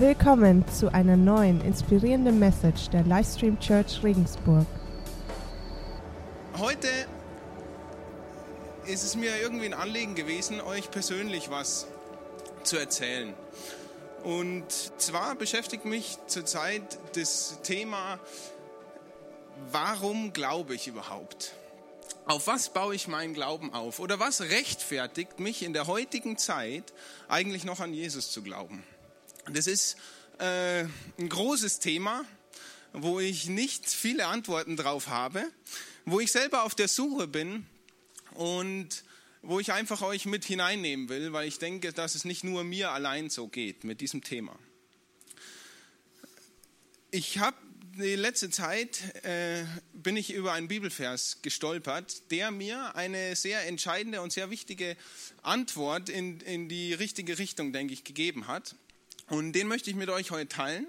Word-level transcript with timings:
Willkommen 0.00 0.64
zu 0.68 0.94
einer 0.94 1.16
neuen 1.16 1.60
inspirierenden 1.60 2.38
Message 2.38 2.88
der 2.90 3.02
Livestream 3.02 3.58
Church 3.58 4.00
Regensburg. 4.04 4.64
Heute 6.56 6.86
ist 8.86 9.02
es 9.02 9.16
mir 9.16 9.32
irgendwie 9.42 9.66
ein 9.66 9.74
Anliegen 9.74 10.14
gewesen, 10.14 10.60
euch 10.60 10.92
persönlich 10.92 11.50
was 11.50 11.88
zu 12.62 12.76
erzählen. 12.76 13.34
Und 14.22 14.70
zwar 14.98 15.34
beschäftigt 15.34 15.84
mich 15.84 16.16
zurzeit 16.28 17.00
das 17.16 17.58
Thema, 17.64 18.20
warum 19.72 20.32
glaube 20.32 20.76
ich 20.76 20.86
überhaupt? 20.86 21.54
Auf 22.24 22.46
was 22.46 22.68
baue 22.68 22.94
ich 22.94 23.08
meinen 23.08 23.34
Glauben 23.34 23.74
auf? 23.74 23.98
Oder 23.98 24.20
was 24.20 24.42
rechtfertigt 24.42 25.40
mich 25.40 25.64
in 25.64 25.72
der 25.72 25.88
heutigen 25.88 26.38
Zeit 26.38 26.84
eigentlich 27.26 27.64
noch 27.64 27.80
an 27.80 27.92
Jesus 27.92 28.30
zu 28.30 28.44
glauben? 28.44 28.84
Das 29.52 29.66
ist 29.66 29.96
äh, 30.38 30.84
ein 31.18 31.28
großes 31.28 31.78
Thema, 31.78 32.24
wo 32.92 33.18
ich 33.18 33.46
nicht 33.48 33.88
viele 33.88 34.26
Antworten 34.26 34.76
drauf 34.76 35.08
habe, 35.08 35.44
wo 36.04 36.20
ich 36.20 36.30
selber 36.32 36.64
auf 36.64 36.74
der 36.74 36.88
Suche 36.88 37.26
bin 37.26 37.66
und 38.34 39.04
wo 39.40 39.58
ich 39.58 39.72
einfach 39.72 40.02
euch 40.02 40.26
mit 40.26 40.44
hineinnehmen 40.44 41.08
will, 41.08 41.32
weil 41.32 41.48
ich 41.48 41.58
denke, 41.58 41.92
dass 41.92 42.14
es 42.14 42.24
nicht 42.24 42.44
nur 42.44 42.62
mir 42.64 42.90
allein 42.90 43.30
so 43.30 43.48
geht 43.48 43.84
mit 43.84 44.00
diesem 44.00 44.22
Thema. 44.22 44.58
Ich 47.10 47.38
habe 47.38 47.56
die 47.96 48.14
letzte 48.14 48.50
Zeit 48.50 49.24
äh, 49.24 49.64
bin 49.94 50.16
ich 50.16 50.32
über 50.32 50.52
einen 50.52 50.68
Bibelvers 50.68 51.38
gestolpert, 51.40 52.30
der 52.30 52.50
mir 52.50 52.94
eine 52.96 53.34
sehr 53.34 53.66
entscheidende 53.66 54.20
und 54.20 54.32
sehr 54.32 54.50
wichtige 54.50 54.96
Antwort 55.42 56.10
in, 56.10 56.40
in 56.40 56.68
die 56.68 56.92
richtige 56.92 57.38
Richtung, 57.38 57.72
denke 57.72 57.94
ich, 57.94 58.04
gegeben 58.04 58.46
hat. 58.46 58.76
Und 59.28 59.52
den 59.52 59.68
möchte 59.68 59.90
ich 59.90 59.96
mit 59.96 60.08
euch 60.08 60.30
heute 60.30 60.48
teilen 60.48 60.86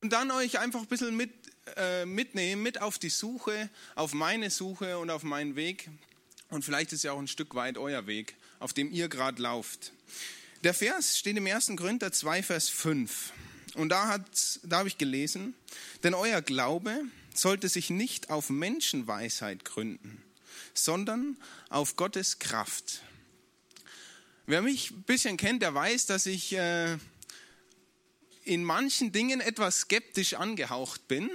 und 0.00 0.12
dann 0.12 0.30
euch 0.30 0.58
einfach 0.58 0.80
ein 0.80 0.86
bisschen 0.86 1.16
mit, 1.16 1.30
äh, 1.76 2.04
mitnehmen, 2.04 2.62
mit 2.62 2.80
auf 2.80 2.98
die 2.98 3.08
Suche, 3.08 3.70
auf 3.94 4.12
meine 4.12 4.50
Suche 4.50 4.98
und 4.98 5.10
auf 5.10 5.22
meinen 5.22 5.54
Weg. 5.54 5.88
Und 6.50 6.64
vielleicht 6.64 6.92
ist 6.92 7.04
ja 7.04 7.12
auch 7.12 7.18
ein 7.18 7.28
Stück 7.28 7.54
weit 7.54 7.78
euer 7.78 8.06
Weg, 8.06 8.36
auf 8.58 8.72
dem 8.72 8.90
ihr 8.90 9.08
gerade 9.08 9.40
lauft. 9.40 9.92
Der 10.64 10.74
Vers 10.74 11.18
steht 11.18 11.36
im 11.36 11.46
1. 11.46 11.72
Korinther 11.76 12.10
2, 12.10 12.42
Vers 12.42 12.68
5. 12.68 13.32
Und 13.74 13.90
da, 13.90 14.18
da 14.64 14.78
habe 14.78 14.88
ich 14.88 14.98
gelesen, 14.98 15.54
denn 16.02 16.14
euer 16.14 16.42
Glaube 16.42 17.02
sollte 17.32 17.68
sich 17.68 17.90
nicht 17.90 18.30
auf 18.30 18.50
Menschenweisheit 18.50 19.64
gründen, 19.64 20.20
sondern 20.74 21.36
auf 21.68 21.94
Gottes 21.94 22.40
Kraft. 22.40 23.02
Wer 24.46 24.62
mich 24.62 24.90
ein 24.90 25.02
bisschen 25.02 25.36
kennt, 25.36 25.62
der 25.62 25.74
weiß, 25.74 26.06
dass 26.06 26.26
ich 26.26 26.54
äh, 26.54 26.96
in 28.48 28.64
manchen 28.64 29.12
Dingen 29.12 29.40
etwas 29.40 29.80
skeptisch 29.80 30.34
angehaucht 30.34 31.06
bin. 31.06 31.30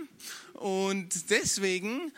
Und 0.53 1.29
deswegen 1.29 2.11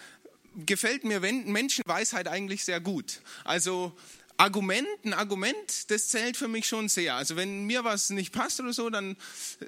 gefällt 0.66 1.04
mir 1.04 1.20
Menschenweisheit 1.20 2.28
eigentlich 2.28 2.64
sehr 2.64 2.80
gut. 2.80 3.22
Also 3.44 3.96
Argument, 4.38 4.88
ein 5.04 5.14
Argument, 5.14 5.90
das 5.92 6.10
zählt 6.10 6.38
für 6.38 6.48
mich 6.48 6.68
schon 6.68 6.90
sehr. 6.90 7.16
Also 7.16 7.36
wenn 7.36 7.66
mir 7.66 7.84
was 7.84 8.10
nicht 8.10 8.34
passt 8.34 8.60
oder 8.60 8.74
so, 8.74 8.90
dann 8.90 9.18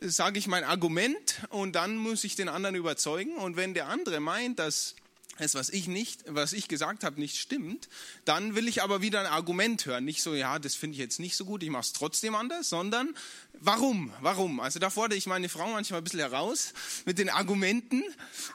sage 0.02 0.40
ich 0.40 0.48
mein 0.48 0.64
Argument 0.64 1.42
und 1.50 1.76
dann 1.76 1.98
muss 1.98 2.24
ich 2.24 2.36
den 2.36 2.50
anderen 2.50 2.76
überzeugen. 2.76 3.36
Und 3.36 3.58
wenn 3.58 3.74
der 3.74 3.88
andere 3.88 4.20
meint, 4.20 4.60
dass 4.60 4.96
es, 5.40 5.56
was 5.56 5.70
ich 5.70 5.88
nicht, 5.88 6.24
was 6.28 6.54
ich 6.54 6.68
gesagt 6.68 7.04
habe, 7.04 7.20
nicht 7.20 7.38
stimmt, 7.38 7.90
dann 8.26 8.56
will 8.56 8.68
ich 8.68 8.84
aber 8.84 9.02
wieder 9.02 9.20
ein 9.20 9.26
Argument 9.26 9.86
hören. 9.86 10.06
Nicht 10.06 10.22
so, 10.22 10.34
ja, 10.34 10.60
das 10.60 10.76
finde 10.76 10.96
ich 10.96 11.00
jetzt 11.00 11.20
nicht 11.20 11.36
so 11.36 11.46
gut, 11.46 11.64
ich 11.64 11.70
mache 11.70 11.84
es 11.84 11.94
trotzdem 11.94 12.36
anders, 12.36 12.70
sondern 12.70 13.16
warum? 13.54 14.14
Warum? 14.22 14.60
Also 14.60 14.80
da 14.80 14.90
fordere 14.90 15.18
ich 15.18 15.26
meine 15.26 15.50
Frau 15.50 15.70
manchmal 15.70 16.02
ein 16.02 16.04
bisschen 16.04 16.20
heraus 16.20 16.74
mit 17.06 17.20
den 17.20 17.30
Argumenten. 17.30 18.04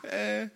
Äh, 0.02 0.48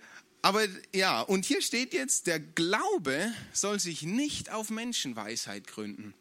aber 0.42 0.62
ja, 0.94 1.22
und 1.22 1.44
hier 1.44 1.60
steht 1.60 1.92
jetzt, 1.92 2.26
der 2.26 2.38
Glaube 2.38 3.32
soll 3.52 3.80
sich 3.80 4.02
nicht 4.02 4.50
auf 4.50 4.70
Menschenweisheit 4.70 5.66
gründen. 5.66 6.14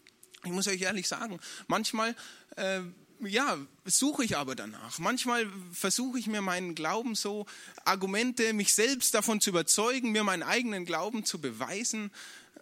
Ich 0.43 0.51
muss 0.51 0.67
euch 0.67 0.81
ehrlich 0.81 1.07
sagen, 1.07 1.39
manchmal 1.67 2.15
äh, 2.55 2.81
ja, 3.21 3.57
suche 3.85 4.23
ich 4.23 4.37
aber 4.37 4.55
danach. 4.55 4.99
Manchmal 4.99 5.47
versuche 5.71 6.19
ich 6.19 6.27
mir 6.27 6.41
meinen 6.41 6.75
Glauben 6.75 7.15
so, 7.15 7.45
Argumente, 7.83 8.53
mich 8.53 8.73
selbst 8.73 9.13
davon 9.13 9.41
zu 9.41 9.49
überzeugen, 9.51 10.11
mir 10.11 10.23
meinen 10.23 10.43
eigenen 10.43 10.85
Glauben 10.85 11.25
zu 11.25 11.39
beweisen. 11.39 12.11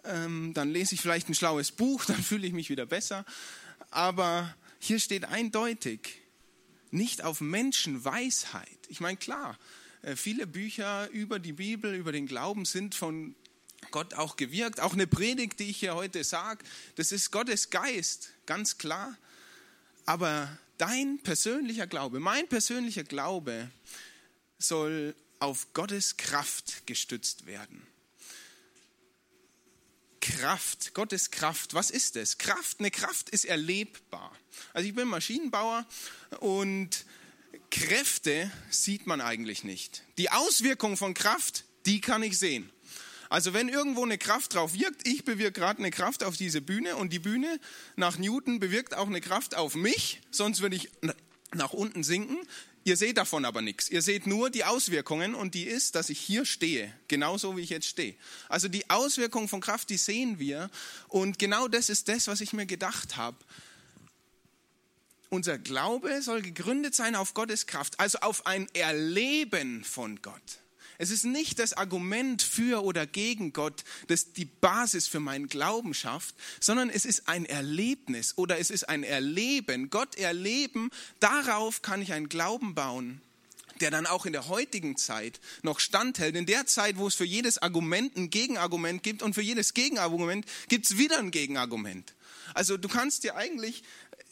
Ähm, 0.04 0.52
dann 0.54 0.70
lese 0.70 0.94
ich 0.94 1.00
vielleicht 1.00 1.28
ein 1.28 1.34
schlaues 1.34 1.72
Buch, 1.72 2.04
dann 2.06 2.22
fühle 2.22 2.46
ich 2.46 2.52
mich 2.52 2.70
wieder 2.70 2.86
besser. 2.86 3.24
Aber 3.90 4.54
hier 4.78 5.00
steht 5.00 5.24
eindeutig, 5.24 6.22
nicht 6.90 7.24
auf 7.24 7.40
Menschenweisheit. 7.40 8.78
Ich 8.88 9.00
meine, 9.00 9.16
klar, 9.16 9.58
äh, 10.02 10.16
viele 10.16 10.46
Bücher 10.46 11.08
über 11.10 11.38
die 11.38 11.52
Bibel, 11.52 11.94
über 11.94 12.12
den 12.12 12.26
Glauben 12.26 12.64
sind 12.64 12.94
von 12.94 13.34
Gott 13.90 14.14
auch 14.14 14.36
gewirkt. 14.36 14.80
Auch 14.80 14.92
eine 14.92 15.06
Predigt, 15.06 15.60
die 15.60 15.70
ich 15.70 15.78
hier 15.78 15.94
heute 15.94 16.24
sage, 16.24 16.64
das 16.96 17.12
ist 17.12 17.30
Gottes 17.30 17.70
Geist, 17.70 18.30
ganz 18.46 18.78
klar. 18.78 19.16
Aber 20.06 20.58
dein 20.78 21.18
persönlicher 21.22 21.86
Glaube, 21.86 22.20
mein 22.20 22.48
persönlicher 22.48 23.04
Glaube 23.04 23.70
soll 24.58 25.14
auf 25.38 25.72
Gottes 25.72 26.16
Kraft 26.16 26.86
gestützt 26.86 27.46
werden. 27.46 27.86
Kraft, 30.20 30.94
Gottes 30.94 31.30
Kraft, 31.30 31.74
was 31.74 31.90
ist 31.90 32.16
es? 32.16 32.38
Kraft, 32.38 32.80
eine 32.80 32.90
Kraft 32.90 33.28
ist 33.28 33.44
erlebbar. 33.44 34.34
Also 34.72 34.88
ich 34.88 34.94
bin 34.94 35.06
Maschinenbauer 35.06 35.86
und 36.40 37.04
Kräfte 37.70 38.50
sieht 38.70 39.06
man 39.06 39.20
eigentlich 39.20 39.64
nicht. 39.64 40.02
Die 40.16 40.30
Auswirkung 40.30 40.96
von 40.96 41.12
Kraft, 41.12 41.64
die 41.84 42.00
kann 42.00 42.22
ich 42.22 42.38
sehen. 42.38 42.70
Also 43.34 43.52
wenn 43.52 43.68
irgendwo 43.68 44.04
eine 44.04 44.16
Kraft 44.16 44.54
drauf 44.54 44.74
wirkt, 44.74 45.08
ich 45.08 45.24
bewirke 45.24 45.58
gerade 45.58 45.80
eine 45.80 45.90
Kraft 45.90 46.22
auf 46.22 46.36
diese 46.36 46.60
Bühne 46.60 46.94
und 46.94 47.12
die 47.12 47.18
Bühne 47.18 47.58
nach 47.96 48.16
Newton 48.16 48.60
bewirkt 48.60 48.94
auch 48.94 49.08
eine 49.08 49.20
Kraft 49.20 49.56
auf 49.56 49.74
mich, 49.74 50.20
sonst 50.30 50.60
würde 50.60 50.76
ich 50.76 50.88
nach 51.52 51.72
unten 51.72 52.04
sinken. 52.04 52.38
Ihr 52.84 52.96
seht 52.96 53.16
davon 53.16 53.44
aber 53.44 53.60
nichts. 53.60 53.90
Ihr 53.90 54.02
seht 54.02 54.28
nur 54.28 54.50
die 54.50 54.62
Auswirkungen 54.62 55.34
und 55.34 55.54
die 55.54 55.64
ist, 55.64 55.96
dass 55.96 56.10
ich 56.10 56.20
hier 56.20 56.46
stehe, 56.46 56.94
genauso 57.08 57.56
wie 57.56 57.62
ich 57.62 57.70
jetzt 57.70 57.88
stehe. 57.88 58.14
Also 58.48 58.68
die 58.68 58.88
Auswirkung 58.88 59.48
von 59.48 59.60
Kraft, 59.60 59.90
die 59.90 59.96
sehen 59.96 60.38
wir 60.38 60.70
und 61.08 61.40
genau 61.40 61.66
das 61.66 61.88
ist 61.88 62.06
das, 62.06 62.28
was 62.28 62.40
ich 62.40 62.52
mir 62.52 62.66
gedacht 62.66 63.16
habe. 63.16 63.38
Unser 65.28 65.58
Glaube 65.58 66.22
soll 66.22 66.40
gegründet 66.40 66.94
sein 66.94 67.16
auf 67.16 67.34
Gottes 67.34 67.66
Kraft, 67.66 67.98
also 67.98 68.18
auf 68.20 68.46
ein 68.46 68.68
Erleben 68.74 69.82
von 69.82 70.22
Gott. 70.22 70.60
Es 70.98 71.10
ist 71.10 71.24
nicht 71.24 71.58
das 71.58 71.72
Argument 71.72 72.42
für 72.42 72.84
oder 72.84 73.06
gegen 73.06 73.52
Gott, 73.52 73.84
das 74.06 74.32
die 74.32 74.44
Basis 74.44 75.08
für 75.08 75.20
meinen 75.20 75.48
Glauben 75.48 75.94
schafft, 75.94 76.34
sondern 76.60 76.90
es 76.90 77.04
ist 77.04 77.28
ein 77.28 77.44
Erlebnis 77.46 78.34
oder 78.36 78.58
es 78.58 78.70
ist 78.70 78.88
ein 78.88 79.02
Erleben. 79.02 79.90
Gott 79.90 80.16
erleben, 80.16 80.90
darauf 81.20 81.82
kann 81.82 82.02
ich 82.02 82.12
einen 82.12 82.28
Glauben 82.28 82.74
bauen, 82.74 83.20
der 83.80 83.90
dann 83.90 84.06
auch 84.06 84.24
in 84.24 84.32
der 84.32 84.48
heutigen 84.48 84.96
Zeit 84.96 85.40
noch 85.62 85.80
standhält. 85.80 86.36
In 86.36 86.46
der 86.46 86.66
Zeit, 86.66 86.96
wo 86.96 87.08
es 87.08 87.14
für 87.14 87.24
jedes 87.24 87.58
Argument 87.58 88.16
ein 88.16 88.30
Gegenargument 88.30 89.02
gibt 89.02 89.22
und 89.22 89.34
für 89.34 89.42
jedes 89.42 89.74
Gegenargument 89.74 90.46
gibt 90.68 90.86
es 90.86 90.96
wieder 90.96 91.18
ein 91.18 91.30
Gegenargument. 91.32 92.14
Also 92.52 92.76
du 92.76 92.88
kannst 92.88 93.24
dir 93.24 93.36
eigentlich 93.36 93.82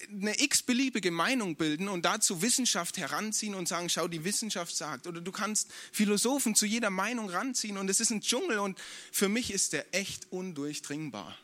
eine 0.08 0.40
x-beliebige 0.40 1.10
Meinung 1.10 1.56
bilden 1.56 1.88
und 1.88 2.04
dazu 2.04 2.42
Wissenschaft 2.42 2.96
heranziehen 2.98 3.54
und 3.54 3.68
sagen, 3.68 3.88
schau, 3.88 4.08
die 4.08 4.24
Wissenschaft 4.24 4.76
sagt. 4.76 5.06
Oder 5.06 5.20
du 5.20 5.32
kannst 5.32 5.70
Philosophen 5.92 6.54
zu 6.54 6.66
jeder 6.66 6.90
Meinung 6.90 7.28
ranziehen 7.30 7.76
und 7.78 7.88
es 7.90 8.00
ist 8.00 8.10
ein 8.10 8.20
Dschungel 8.20 8.58
und 8.58 8.78
für 9.10 9.28
mich 9.28 9.52
ist 9.52 9.72
der 9.72 9.94
echt 9.94 10.30
undurchdringbar. 10.30 11.36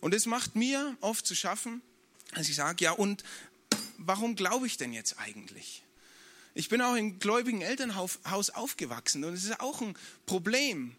Und 0.00 0.14
es 0.14 0.26
macht 0.26 0.56
mir 0.56 0.96
oft 1.00 1.26
zu 1.26 1.34
schaffen, 1.34 1.82
dass 2.34 2.48
ich 2.48 2.54
sage, 2.54 2.84
ja 2.84 2.92
und 2.92 3.24
warum 3.98 4.36
glaube 4.36 4.66
ich 4.66 4.76
denn 4.76 4.92
jetzt 4.92 5.18
eigentlich? 5.18 5.82
Ich 6.54 6.68
bin 6.68 6.80
auch 6.80 6.94
im 6.94 7.18
gläubigen 7.18 7.60
Elternhaus 7.60 8.18
aufgewachsen 8.24 9.24
und 9.24 9.34
es 9.34 9.44
ist 9.44 9.60
auch 9.60 9.82
ein 9.82 9.94
Problem 10.24 10.96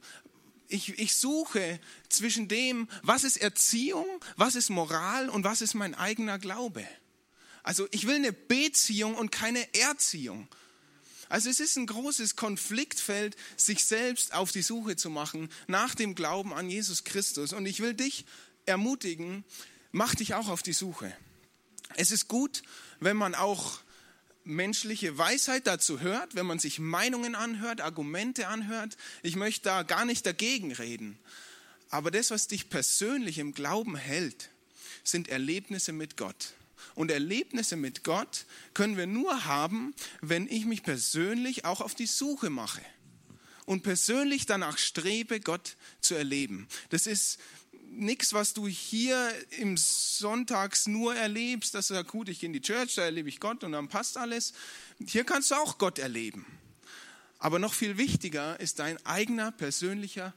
ich, 0.67 0.99
ich 0.99 1.15
suche 1.15 1.79
zwischen 2.09 2.47
dem, 2.47 2.89
was 3.01 3.23
ist 3.23 3.37
Erziehung, 3.37 4.07
was 4.35 4.55
ist 4.55 4.69
Moral 4.69 5.29
und 5.29 5.43
was 5.43 5.61
ist 5.61 5.73
mein 5.73 5.95
eigener 5.95 6.39
Glaube. 6.39 6.87
Also 7.63 7.87
ich 7.91 8.07
will 8.07 8.15
eine 8.15 8.33
Beziehung 8.33 9.15
und 9.15 9.31
keine 9.31 9.73
Erziehung. 9.73 10.47
Also 11.29 11.49
es 11.49 11.59
ist 11.59 11.75
ein 11.75 11.85
großes 11.85 12.35
Konfliktfeld, 12.35 13.35
sich 13.57 13.83
selbst 13.83 14.33
auf 14.33 14.51
die 14.51 14.61
Suche 14.61 14.95
zu 14.95 15.09
machen 15.09 15.49
nach 15.67 15.93
dem 15.93 16.15
Glauben 16.15 16.53
an 16.53 16.69
Jesus 16.69 17.03
Christus. 17.03 17.53
Und 17.53 17.65
ich 17.65 17.81
will 17.81 17.93
dich 17.93 18.25
ermutigen, 18.65 19.43
mach 19.91 20.15
dich 20.15 20.33
auch 20.35 20.47
auf 20.47 20.63
die 20.63 20.73
Suche. 20.73 21.13
Es 21.95 22.11
ist 22.11 22.27
gut, 22.27 22.63
wenn 22.99 23.17
man 23.17 23.35
auch 23.35 23.79
menschliche 24.47 25.17
Weisheit 25.17 25.67
dazu 25.67 25.99
hört, 25.99 26.35
wenn 26.35 26.45
man 26.45 26.59
sich 26.59 26.79
Meinungen 26.79 27.35
anhört, 27.35 27.81
Argumente 27.81 28.47
anhört. 28.47 28.97
Ich 29.23 29.35
möchte 29.35 29.65
da 29.65 29.83
gar 29.83 30.05
nicht 30.05 30.25
dagegen 30.25 30.71
reden. 30.71 31.19
Aber 31.89 32.11
das, 32.11 32.31
was 32.31 32.47
dich 32.47 32.69
persönlich 32.69 33.37
im 33.37 33.53
Glauben 33.53 33.95
hält, 33.95 34.49
sind 35.03 35.27
Erlebnisse 35.29 35.91
mit 35.91 36.17
Gott. 36.17 36.53
und 36.95 37.11
Erlebnisse 37.11 37.75
mit 37.75 38.03
Gott 38.03 38.45
können 38.73 38.97
wir 38.97 39.05
nur 39.05 39.45
haben, 39.45 39.93
wenn 40.21 40.47
ich 40.47 40.65
mich 40.65 40.81
persönlich 40.81 41.63
auch 41.63 41.79
auf 41.79 41.93
die 41.93 42.07
Suche 42.07 42.49
mache 42.49 42.81
und 43.65 43.83
persönlich 43.83 44.45
danach 44.45 44.77
strebe, 44.77 45.39
Gott 45.39 45.75
zu 46.01 46.15
erleben. 46.15 46.67
Das 46.89 47.05
ist 47.05 47.37
nichts, 47.97 48.33
was 48.33 48.53
du 48.53 48.67
hier 48.67 49.31
im 49.59 49.75
Sonntags 49.77 50.87
nur 50.87 51.15
erlebst, 51.15 51.73
dass 51.75 51.87
du 51.87 51.95
sagst, 51.95 52.11
gut, 52.11 52.29
ich 52.29 52.39
gehe 52.39 52.47
in 52.47 52.53
die 52.53 52.61
Church, 52.61 52.95
da 52.95 53.03
erlebe 53.03 53.29
ich 53.29 53.39
Gott 53.39 53.63
und 53.63 53.73
dann 53.73 53.89
passt 53.89 54.17
alles. 54.17 54.53
Hier 55.05 55.23
kannst 55.23 55.51
du 55.51 55.55
auch 55.55 55.77
Gott 55.77 55.99
erleben. 55.99 56.45
Aber 57.39 57.59
noch 57.59 57.73
viel 57.73 57.97
wichtiger 57.97 58.59
ist 58.59 58.79
dein 58.79 59.03
eigener 59.05 59.51
persönlicher 59.51 60.33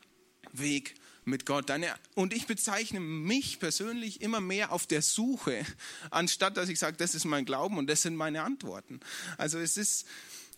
Weg 0.52 0.94
mit 1.24 1.46
Gott. 1.46 1.70
Deine, 1.70 1.94
und 2.14 2.34
ich 2.34 2.46
bezeichne 2.46 3.00
mich 3.00 3.58
persönlich 3.58 4.20
immer 4.20 4.40
mehr 4.40 4.72
auf 4.72 4.86
der 4.86 5.02
Suche, 5.02 5.64
anstatt 6.10 6.56
dass 6.56 6.68
ich 6.68 6.78
sage, 6.78 6.96
das 6.96 7.14
ist 7.14 7.24
mein 7.24 7.44
Glauben 7.44 7.78
und 7.78 7.86
das 7.86 8.02
sind 8.02 8.16
meine 8.16 8.42
Antworten. 8.42 9.00
Also 9.38 9.58
es 9.58 9.76
ist, 9.76 10.06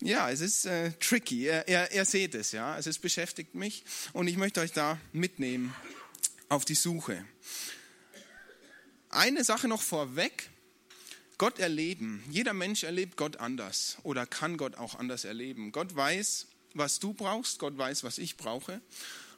ja, 0.01 0.31
es 0.31 0.41
ist 0.41 0.67
äh, 0.67 0.93
tricky. 0.99 1.47
Er, 1.47 1.69
er, 1.69 1.93
er 1.93 2.05
seht 2.05 2.35
es, 2.35 2.53
ja. 2.53 2.77
Es 2.77 2.99
beschäftigt 2.99 3.55
mich 3.55 3.85
und 4.13 4.27
ich 4.27 4.37
möchte 4.37 4.61
euch 4.61 4.73
da 4.73 4.99
mitnehmen 5.13 5.75
auf 6.53 6.67
die 6.67 6.75
Suche. 6.75 7.25
Eine 9.09 9.43
Sache 9.43 9.69
noch 9.69 9.81
vorweg. 9.81 10.51
Gott 11.39 11.59
erleben. 11.59 12.23
Jeder 12.31 12.53
Mensch 12.53 12.85
erlebt 12.85 13.17
Gott 13.17 13.39
anders 13.39 13.97
oder 14.03 14.27
kann 14.27 14.59
Gott 14.59 14.77
auch 14.77 14.99
anders 14.99 15.25
erleben. 15.25 15.73
Gott 15.73 15.97
weiß, 15.97 16.47
was 16.75 16.99
du 16.99 17.15
brauchst. 17.15 17.59
Gott 17.59 17.77
weiß, 17.79 18.05
was 18.05 18.19
ich 18.19 18.37
brauche. 18.37 18.83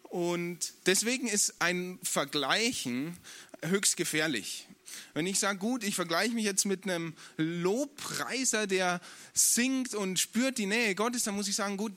Und 0.03 0.75
deswegen 0.87 1.29
ist 1.29 1.61
ein 1.61 2.01
Vergleichen 2.03 3.17
höchst 3.63 3.97
gefährlich. 3.97 4.69
Wenn 5.15 5.27
ich 5.27 5.39
sage, 5.39 5.61
gut, 5.61 5.85
ich 5.85 5.95
vergleiche 5.95 6.35
mich 6.35 6.45
jetzt 6.45 6.67
mit 6.67 6.83
einem 6.83 7.15
Lobpreiser, 7.37 8.67
der 8.67 9.01
singt 9.33 9.95
und 9.95 10.19
spürt 10.19 10.59
die 10.59 10.67
Nähe 10.67 10.97
Gottes, 10.97 11.23
dann 11.23 11.37
muss 11.37 11.49
ich 11.49 11.55
sagen, 11.55 11.77
gut, 11.77 11.93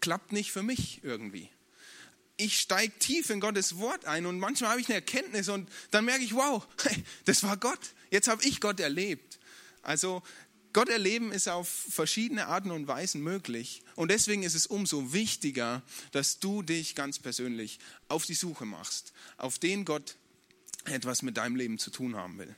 klappt 0.00 0.30
nicht 0.32 0.52
für 0.52 0.62
mich 0.62 1.00
irgendwie. 1.02 1.50
Ich 2.40 2.58
steige 2.58 2.98
tief 2.98 3.28
in 3.28 3.38
Gottes 3.38 3.76
Wort 3.76 4.06
ein 4.06 4.24
und 4.24 4.38
manchmal 4.38 4.70
habe 4.70 4.80
ich 4.80 4.88
eine 4.88 4.94
Erkenntnis 4.94 5.50
und 5.50 5.68
dann 5.90 6.06
merke 6.06 6.24
ich, 6.24 6.34
wow, 6.34 6.66
das 7.26 7.42
war 7.42 7.58
Gott. 7.58 7.78
Jetzt 8.10 8.28
habe 8.28 8.42
ich 8.44 8.60
Gott 8.60 8.80
erlebt. 8.80 9.38
Also 9.82 10.22
Gott 10.72 10.88
erleben 10.88 11.32
ist 11.32 11.48
auf 11.48 11.68
verschiedene 11.68 12.46
Arten 12.46 12.70
und 12.70 12.86
Weisen 12.86 13.20
möglich. 13.20 13.82
Und 13.94 14.10
deswegen 14.10 14.42
ist 14.42 14.54
es 14.54 14.66
umso 14.66 15.12
wichtiger, 15.12 15.82
dass 16.12 16.38
du 16.38 16.62
dich 16.62 16.94
ganz 16.94 17.18
persönlich 17.18 17.78
auf 18.08 18.24
die 18.24 18.34
Suche 18.34 18.64
machst, 18.64 19.12
auf 19.36 19.58
den 19.58 19.84
Gott 19.84 20.16
etwas 20.84 21.20
mit 21.20 21.36
deinem 21.36 21.56
Leben 21.56 21.78
zu 21.78 21.90
tun 21.90 22.16
haben 22.16 22.38
will. 22.38 22.54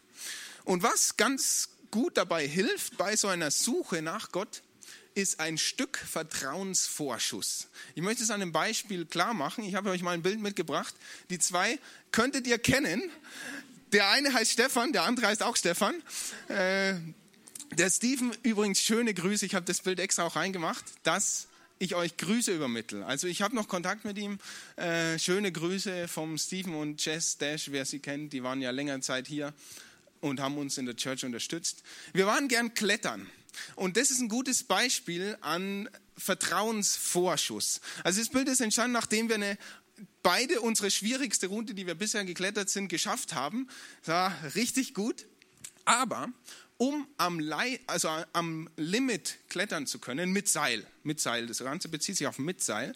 Und 0.64 0.84
was 0.84 1.16
ganz 1.16 1.70
gut 1.90 2.16
dabei 2.16 2.46
hilft 2.46 2.96
bei 2.98 3.16
so 3.16 3.26
einer 3.26 3.50
Suche 3.50 4.00
nach 4.00 4.30
Gott, 4.30 4.62
ist 5.14 5.40
ein 5.40 5.58
Stück 5.58 5.98
Vertrauensvorschuss. 5.98 7.68
Ich 7.94 8.02
möchte 8.02 8.22
es 8.22 8.30
an 8.30 8.42
einem 8.42 8.52
Beispiel 8.52 9.04
klar 9.04 9.34
machen. 9.34 9.64
Ich 9.64 9.74
habe 9.74 9.90
euch 9.90 10.02
mal 10.02 10.12
ein 10.12 10.22
Bild 10.22 10.40
mitgebracht. 10.40 10.94
Die 11.30 11.38
zwei 11.38 11.78
könntet 12.10 12.46
ihr 12.46 12.58
kennen. 12.58 13.02
Der 13.92 14.08
eine 14.10 14.32
heißt 14.32 14.52
Stefan, 14.52 14.92
der 14.92 15.02
andere 15.04 15.26
heißt 15.26 15.42
auch 15.42 15.56
Stefan. 15.56 15.94
Äh, 16.48 16.94
der 17.72 17.90
Steven, 17.90 18.32
übrigens 18.42 18.80
schöne 18.80 19.14
Grüße, 19.14 19.46
ich 19.46 19.54
habe 19.54 19.64
das 19.66 19.80
Bild 19.80 19.98
extra 20.00 20.24
auch 20.24 20.36
reingemacht, 20.36 20.84
dass 21.02 21.48
ich 21.78 21.94
euch 21.94 22.16
Grüße 22.16 22.54
übermittle. 22.54 23.04
Also 23.06 23.26
ich 23.26 23.42
habe 23.42 23.54
noch 23.54 23.68
Kontakt 23.68 24.04
mit 24.04 24.16
ihm. 24.16 24.38
Äh, 24.76 25.18
schöne 25.18 25.50
Grüße 25.50 26.06
vom 26.06 26.38
Steven 26.38 26.74
und 26.74 27.04
Jess 27.04 27.38
Dash, 27.38 27.70
wer 27.70 27.84
sie 27.84 27.98
kennt, 27.98 28.32
die 28.32 28.42
waren 28.42 28.60
ja 28.60 28.70
längere 28.70 29.00
Zeit 29.00 29.26
hier 29.26 29.52
und 30.20 30.40
haben 30.40 30.56
uns 30.56 30.78
in 30.78 30.86
der 30.86 30.96
Church 30.96 31.24
unterstützt. 31.24 31.82
Wir 32.12 32.26
waren 32.26 32.48
gern 32.48 32.74
klettern. 32.74 33.28
Und 33.76 33.96
das 33.96 34.10
ist 34.10 34.20
ein 34.20 34.28
gutes 34.28 34.64
Beispiel 34.64 35.36
an 35.40 35.88
Vertrauensvorschuss. 36.16 37.80
Also 38.04 38.20
das 38.20 38.28
Bild 38.28 38.48
ist 38.48 38.60
entstanden, 38.60 38.92
nachdem 38.92 39.28
wir 39.28 39.36
eine, 39.36 39.58
beide 40.22 40.60
unsere 40.60 40.90
schwierigste 40.90 41.48
Route, 41.48 41.74
die 41.74 41.86
wir 41.86 41.94
bisher 41.94 42.24
geklettert 42.24 42.70
sind, 42.70 42.88
geschafft 42.88 43.34
haben. 43.34 43.68
Das 44.00 44.08
war 44.08 44.54
richtig 44.54 44.94
gut. 44.94 45.26
Aber 45.84 46.28
um 46.76 47.06
am, 47.16 47.40
also 47.86 48.08
am 48.32 48.68
Limit 48.76 49.38
klettern 49.48 49.86
zu 49.86 49.98
können, 49.98 50.32
mit 50.32 50.48
Seil, 50.48 50.86
mit 51.02 51.20
Seil, 51.20 51.46
das 51.46 51.58
Ganze 51.58 51.88
bezieht 51.88 52.16
sich 52.16 52.26
auf 52.26 52.38
Mitseil, 52.38 52.94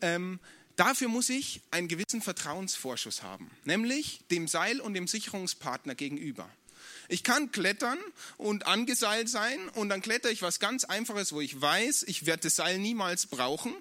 ähm, 0.00 0.38
dafür 0.76 1.08
muss 1.08 1.28
ich 1.28 1.62
einen 1.70 1.88
gewissen 1.88 2.20
Vertrauensvorschuss 2.20 3.22
haben, 3.22 3.50
nämlich 3.64 4.20
dem 4.30 4.48
Seil 4.48 4.80
und 4.80 4.94
dem 4.94 5.06
Sicherungspartner 5.06 5.94
gegenüber. 5.94 6.48
Ich 7.08 7.24
kann 7.24 7.52
klettern 7.52 7.98
und 8.36 8.66
angeseilt 8.66 9.28
sein 9.28 9.68
und 9.70 9.88
dann 9.88 10.02
klettere 10.02 10.32
ich 10.32 10.42
was 10.42 10.60
ganz 10.60 10.84
Einfaches, 10.84 11.32
wo 11.32 11.40
ich 11.40 11.60
weiß, 11.60 12.04
ich 12.04 12.26
werde 12.26 12.44
das 12.44 12.56
Seil 12.56 12.78
niemals 12.78 13.26
brauchen 13.26 13.74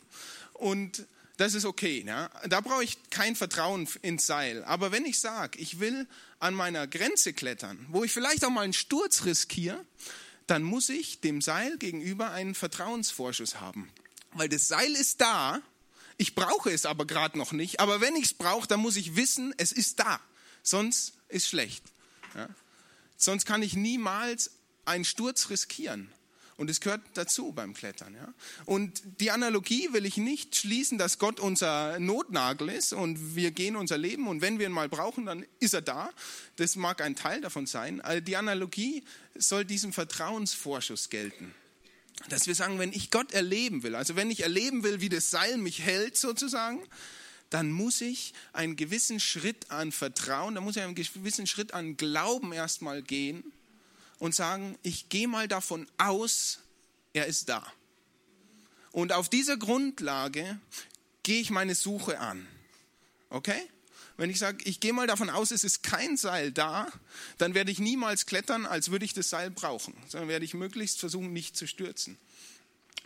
und 0.53 1.05
das 1.37 1.53
ist 1.55 1.65
okay. 1.65 2.03
Ne? 2.03 2.29
Da 2.47 2.61
brauche 2.61 2.83
ich 2.83 2.97
kein 3.09 3.35
Vertrauen 3.35 3.87
ins 4.01 4.27
Seil. 4.27 4.63
Aber 4.63 4.91
wenn 4.91 5.05
ich 5.05 5.19
sage, 5.19 5.57
ich 5.57 5.79
will 5.79 6.07
an 6.39 6.53
meiner 6.53 6.87
Grenze 6.87 7.33
klettern, 7.33 7.83
wo 7.89 8.03
ich 8.03 8.11
vielleicht 8.11 8.45
auch 8.45 8.49
mal 8.49 8.61
einen 8.61 8.73
Sturz 8.73 9.25
riskiere, 9.25 9.83
dann 10.47 10.63
muss 10.63 10.89
ich 10.89 11.19
dem 11.21 11.41
Seil 11.41 11.77
gegenüber 11.77 12.31
einen 12.31 12.55
Vertrauensvorschuss 12.55 13.59
haben. 13.59 13.91
Weil 14.33 14.49
das 14.49 14.67
Seil 14.67 14.91
ist 14.91 15.21
da, 15.21 15.61
ich 16.17 16.35
brauche 16.35 16.69
es 16.69 16.85
aber 16.85 17.05
gerade 17.05 17.37
noch 17.37 17.51
nicht. 17.51 17.79
Aber 17.79 18.01
wenn 18.01 18.15
ich 18.15 18.25
es 18.25 18.33
brauche, 18.33 18.67
dann 18.67 18.79
muss 18.79 18.95
ich 18.95 19.15
wissen, 19.15 19.53
es 19.57 19.71
ist 19.71 19.99
da. 19.99 20.19
Sonst 20.61 21.13
ist 21.29 21.47
schlecht. 21.47 21.83
Ja? 22.35 22.47
Sonst 23.23 23.45
kann 23.45 23.61
ich 23.61 23.75
niemals 23.75 24.51
einen 24.83 25.05
Sturz 25.05 25.49
riskieren. 25.49 26.11
Und 26.57 26.69
es 26.69 26.79
gehört 26.79 27.01
dazu 27.15 27.53
beim 27.53 27.73
Klettern. 27.73 28.13
Ja? 28.13 28.33
Und 28.65 29.01
die 29.19 29.31
Analogie 29.31 29.93
will 29.93 30.05
ich 30.05 30.17
nicht 30.17 30.55
schließen, 30.55 30.97
dass 30.97 31.17
Gott 31.17 31.39
unser 31.39 31.99
Notnagel 31.99 32.69
ist 32.69 32.93
und 32.93 33.35
wir 33.35 33.51
gehen 33.51 33.75
unser 33.75 33.97
Leben 33.97 34.27
und 34.27 34.41
wenn 34.41 34.59
wir 34.59 34.67
ihn 34.67 34.71
mal 34.71 34.89
brauchen, 34.89 35.25
dann 35.25 35.45
ist 35.59 35.73
er 35.73 35.81
da. 35.81 36.11
Das 36.57 36.75
mag 36.75 37.01
ein 37.01 37.15
Teil 37.15 37.41
davon 37.41 37.65
sein. 37.65 38.01
Also 38.01 38.21
die 38.21 38.37
Analogie 38.37 39.03
soll 39.35 39.65
diesem 39.65 39.93
Vertrauensvorschuss 39.93 41.09
gelten. 41.09 41.53
Dass 42.29 42.45
wir 42.45 42.53
sagen, 42.53 42.77
wenn 42.77 42.93
ich 42.93 43.09
Gott 43.09 43.31
erleben 43.31 43.81
will, 43.81 43.95
also 43.95 44.15
wenn 44.15 44.29
ich 44.29 44.41
erleben 44.43 44.83
will, 44.83 45.01
wie 45.01 45.09
das 45.09 45.31
Seil 45.31 45.57
mich 45.57 45.81
hält 45.81 46.15
sozusagen, 46.15 46.79
dann 47.51 47.69
muss 47.69 48.01
ich 48.01 48.33
einen 48.53 48.75
gewissen 48.75 49.19
Schritt 49.19 49.69
an 49.69 49.91
Vertrauen, 49.91 50.55
dann 50.55 50.63
muss 50.63 50.77
ich 50.77 50.81
einen 50.81 50.95
gewissen 50.95 51.45
Schritt 51.45 51.73
an 51.73 51.97
Glauben 51.97 52.53
erstmal 52.53 53.03
gehen 53.03 53.43
und 54.19 54.33
sagen, 54.33 54.79
ich 54.83 55.09
gehe 55.09 55.27
mal 55.27 55.47
davon 55.47 55.85
aus, 55.97 56.59
er 57.13 57.27
ist 57.27 57.49
da. 57.49 57.71
Und 58.91 59.11
auf 59.11 59.29
dieser 59.29 59.57
Grundlage 59.57 60.59
gehe 61.23 61.41
ich 61.41 61.49
meine 61.49 61.75
Suche 61.75 62.19
an. 62.19 62.47
Okay? 63.29 63.61
Wenn 64.15 64.29
ich 64.29 64.39
sage, 64.39 64.63
ich 64.63 64.79
gehe 64.79 64.93
mal 64.93 65.07
davon 65.07 65.29
aus, 65.29 65.51
es 65.51 65.63
ist 65.63 65.83
kein 65.83 66.15
Seil 66.15 66.51
da, 66.51 66.87
dann 67.37 67.53
werde 67.53 67.71
ich 67.71 67.79
niemals 67.79 68.25
klettern, 68.25 68.65
als 68.65 68.91
würde 68.91 69.03
ich 69.03 69.13
das 69.13 69.29
Seil 69.29 69.51
brauchen, 69.51 69.93
sondern 70.07 70.29
werde 70.29 70.45
ich 70.45 70.53
möglichst 70.53 70.99
versuchen, 70.99 71.33
nicht 71.33 71.57
zu 71.57 71.67
stürzen. 71.67 72.17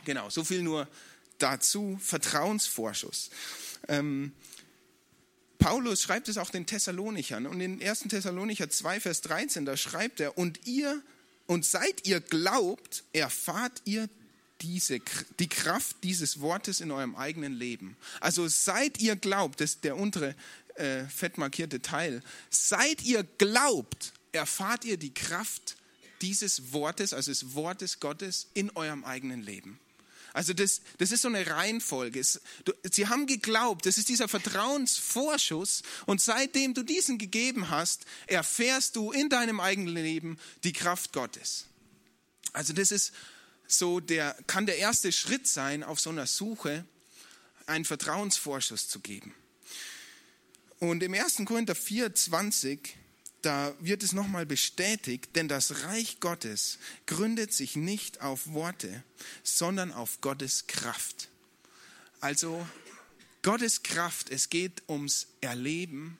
Genau, 0.03 0.29
so 0.29 0.43
viel 0.43 0.62
nur 0.62 0.88
dazu. 1.38 2.00
Vertrauensvorschuss. 2.01 3.29
Ähm, 3.88 4.34
Paulus 5.60 6.01
schreibt 6.01 6.27
es 6.27 6.38
auch 6.38 6.50
den 6.50 6.65
Thessalonichern 6.65 7.48
und 7.48 7.60
in 7.60 7.82
1. 7.82 8.01
Thessalonicher 8.01 8.70
2, 8.70 9.00
Vers 9.00 9.22
13, 9.22 9.65
da 9.65 9.75
schreibt 9.75 10.20
er, 10.20 10.38
und 10.38 10.68
ihr, 10.68 11.01
und 11.48 11.65
seit 11.65 12.06
ihr 12.06 12.20
glaubt, 12.20 13.04
erfahrt 13.13 13.82
ihr 13.86 14.08
diese, 14.62 15.00
die 15.39 15.50
Kraft 15.50 15.98
dieses 16.04 16.39
Wortes 16.39 16.82
in 16.82 16.92
eurem 16.92 17.15
eigenen 17.15 17.54
Leben. 17.54 17.98
Also 18.20 18.48
seit 18.48 19.00
ihr 19.00 19.15
glaubt, 19.15 19.60
das 19.60 19.72
ist 19.72 19.84
der 19.84 19.98
untere 19.98 20.36
äh, 20.75 21.06
fett 21.06 21.38
markierte 21.38 21.82
Teil, 21.82 22.22
seit 22.50 23.04
ihr 23.04 23.24
glaubt, 23.24 24.13
erfahrt 24.32 24.86
ihr 24.86 24.98
die 24.98 25.13
Kraft 25.13 25.77
dieses 26.22 26.74
Wortes, 26.74 27.13
also 27.13 27.32
des 27.32 27.56
Wortes 27.56 28.00
Gottes 28.00 28.48
in 28.54 28.70
eurem 28.72 29.04
eigenen 29.04 29.42
Leben. 29.42 29.80
Also 30.36 30.51
das, 30.51 30.82
das 30.98 31.13
ist 31.13 31.22
so 31.22 31.30
eine 31.30 31.48
Reihenfolge. 31.48 32.22
Sie 32.92 33.08
haben 33.08 33.25
geglaubt, 33.25 33.86
das 33.86 33.98
ist 33.98 34.10
dieser 34.10 34.27
Vertrauensvorschuss 34.27 35.82
und 36.08 36.20
seitdem 36.20 36.74
du 36.74 36.84
diesen 36.84 37.18
gegeben 37.18 37.70
hast, 37.70 38.04
erfährst 38.27 38.98
du 38.98 39.13
in 39.13 39.30
deinem 39.30 39.62
eigenen 39.62 39.96
Leben 39.96 40.38
die 40.65 40.74
Kraft 40.74 41.13
Gottes. 41.13 41.68
Also 42.51 42.74
das 42.74 42.92
ist 42.92 43.13
so 43.65 44.01
der, 44.01 44.36
kann 44.46 44.65
der 44.65 44.77
erste 44.77 45.13
Schritt 45.13 45.48
sein 45.48 45.86
auf 45.86 46.01
so 46.01 46.10
einer 46.10 46.27
Suche, 46.27 46.86
einen 47.65 47.86
Vertrauensvorschuss 47.86 48.89
zu 48.89 49.00
geben. 49.00 49.34
Und 50.80 51.01
im 51.01 51.13
1. 51.13 51.44
Korinther 51.46 51.75
4, 51.75 52.13
20 52.13 52.98
da 53.45 53.75
wird 53.79 54.03
es 54.03 54.11
nochmal 54.13 54.45
bestätigt, 54.45 55.35
denn 55.35 55.47
das 55.47 55.83
Reich 55.83 56.19
Gottes 56.19 56.79
gründet 57.05 57.53
sich 57.53 57.75
nicht 57.75 58.21
auf 58.21 58.47
Worte, 58.53 59.03
sondern 59.43 59.91
auf 59.91 60.19
Gottes 60.21 60.67
Kraft. 60.67 61.29
Also 62.21 62.67
Gottes 63.43 63.83
Kraft, 63.83 64.31
es 64.31 64.49
geht 64.49 64.81
ums 64.89 65.27
Erleben 65.41 66.17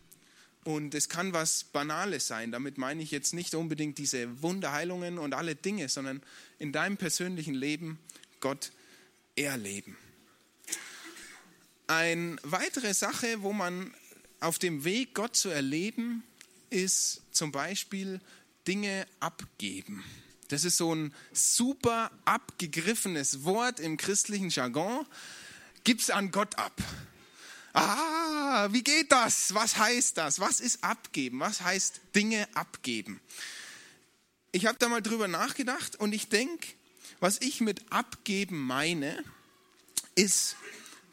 Und 0.65 0.96
es 0.96 1.10
kann 1.10 1.32
was 1.32 1.63
Banales 1.63 2.25
sein. 2.25 2.51
Damit 2.51 2.79
meine 2.79 3.03
ich 3.03 3.12
jetzt 3.12 3.36
nicht 3.36 3.53
unbedingt 3.53 4.00
diese 4.00 4.41
Wunderheilungen 4.41 5.20
und 5.20 5.36
alle 5.36 5.55
Dinge, 5.55 5.89
sondern 5.89 6.24
in 6.58 6.72
deinem 6.72 6.98
persönlichen 6.98 7.53
Leben 7.53 8.00
Gott 8.39 8.72
erleben. 9.36 9.96
Eine 11.86 12.38
weitere 12.41 12.96
Sache, 12.96 13.44
wo 13.44 13.53
man 13.53 13.94
auf 14.39 14.58
dem 14.58 14.84
Weg, 14.84 15.13
Gott 15.13 15.36
zu 15.36 15.50
erleben, 15.50 16.24
ist 16.70 17.22
zum 17.32 17.52
Beispiel 17.52 18.20
Dinge 18.68 19.06
abgeben. 19.20 20.04
Das 20.50 20.64
ist 20.64 20.78
so 20.78 20.94
ein 20.94 21.14
super 21.34 22.12
abgegriffenes 22.26 23.44
Wort 23.44 23.80
im 23.80 23.98
christlichen 23.98 24.50
Jargon. 24.50 25.06
Gib's 25.84 26.10
an 26.10 26.32
Gott 26.32 26.58
ab. 26.58 26.74
Ah, 27.74 28.70
wie 28.72 28.84
geht 28.84 29.12
das? 29.12 29.54
Was 29.54 29.78
heißt 29.78 30.18
das? 30.18 30.40
Was 30.40 30.60
ist 30.60 30.84
abgeben? 30.84 31.40
Was 31.40 31.62
heißt 31.62 32.00
Dinge 32.16 32.48
abgeben? 32.56 33.20
Ich 34.52 34.66
habe 34.66 34.78
da 34.78 34.88
mal 34.88 35.02
drüber 35.02 35.28
nachgedacht 35.28 35.98
und 35.98 36.14
ich 36.14 36.30
denke, 36.30 36.68
was 37.20 37.42
ich 37.42 37.60
mit 37.60 37.92
abgeben 37.92 38.60
meine, 38.60 39.24
ist 40.16 40.56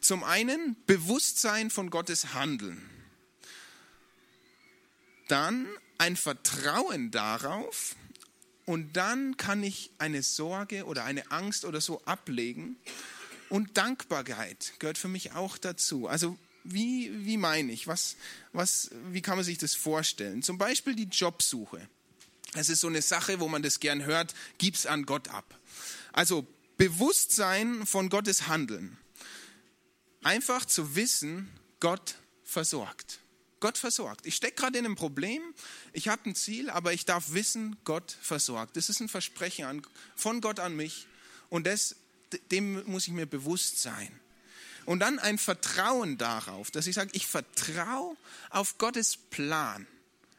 zum 0.00 0.22
einen 0.22 0.76
Bewusstsein 0.86 1.70
von 1.70 1.90
Gottes 1.90 2.34
Handeln. 2.34 2.88
Dann 5.32 5.66
ein 5.96 6.16
Vertrauen 6.16 7.10
darauf 7.10 7.96
und 8.66 8.98
dann 8.98 9.38
kann 9.38 9.62
ich 9.62 9.90
eine 9.96 10.22
Sorge 10.22 10.84
oder 10.84 11.04
eine 11.04 11.30
Angst 11.30 11.64
oder 11.64 11.80
so 11.80 12.02
ablegen. 12.04 12.76
Und 13.48 13.78
Dankbarkeit 13.78 14.74
gehört 14.78 14.98
für 14.98 15.08
mich 15.08 15.32
auch 15.32 15.56
dazu. 15.56 16.06
Also 16.06 16.36
wie, 16.64 17.24
wie 17.24 17.38
meine 17.38 17.72
ich? 17.72 17.86
Was, 17.86 18.16
was, 18.52 18.90
wie 19.10 19.22
kann 19.22 19.36
man 19.36 19.44
sich 19.46 19.56
das 19.56 19.74
vorstellen? 19.74 20.42
Zum 20.42 20.58
Beispiel 20.58 20.94
die 20.94 21.08
Jobsuche. 21.08 21.88
Es 22.52 22.68
ist 22.68 22.80
so 22.80 22.88
eine 22.88 23.00
Sache, 23.00 23.40
wo 23.40 23.48
man 23.48 23.62
das 23.62 23.80
gern 23.80 24.04
hört, 24.04 24.34
gib's 24.58 24.84
an 24.84 25.06
Gott 25.06 25.28
ab. 25.28 25.58
Also 26.12 26.46
Bewusstsein 26.76 27.86
von 27.86 28.10
Gottes 28.10 28.48
Handeln. 28.48 28.98
Einfach 30.22 30.66
zu 30.66 30.94
wissen, 30.94 31.48
Gott 31.80 32.16
versorgt. 32.44 33.21
Gott 33.62 33.78
versorgt. 33.78 34.26
Ich 34.26 34.34
stecke 34.34 34.56
gerade 34.56 34.76
in 34.76 34.84
einem 34.84 34.96
Problem, 34.96 35.40
ich 35.92 36.08
habe 36.08 36.28
ein 36.28 36.34
Ziel, 36.34 36.68
aber 36.68 36.92
ich 36.92 37.04
darf 37.04 37.32
wissen, 37.32 37.76
Gott 37.84 38.16
versorgt. 38.20 38.76
Das 38.76 38.88
ist 38.88 39.00
ein 39.00 39.08
Versprechen 39.08 39.64
an, 39.64 39.82
von 40.16 40.40
Gott 40.40 40.58
an 40.58 40.74
mich 40.74 41.06
und 41.48 41.66
das, 41.66 41.94
dem 42.50 42.84
muss 42.90 43.06
ich 43.06 43.12
mir 43.14 43.26
bewusst 43.26 43.80
sein. 43.80 44.20
Und 44.84 44.98
dann 44.98 45.20
ein 45.20 45.38
Vertrauen 45.38 46.18
darauf, 46.18 46.72
dass 46.72 46.88
ich 46.88 46.96
sage, 46.96 47.10
ich 47.12 47.28
vertraue 47.28 48.16
auf 48.50 48.78
Gottes 48.78 49.16
Plan. 49.16 49.86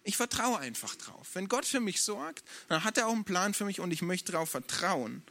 Ich 0.03 0.17
vertraue 0.17 0.59
einfach 0.59 0.93
drauf. 0.95 1.29
Wenn 1.33 1.47
Gott 1.47 1.65
für 1.65 1.79
mich 1.79 2.01
sorgt, 2.01 2.43
dann 2.67 2.83
hat 2.83 2.97
er 2.97 3.07
auch 3.07 3.13
einen 3.13 3.23
Plan 3.23 3.53
für 3.53 3.63
mich 3.63 3.79
und 3.79 3.91
ich 3.91 4.01
möchte 4.01 4.33
darauf 4.33 4.49
vertrauen. 4.49 5.23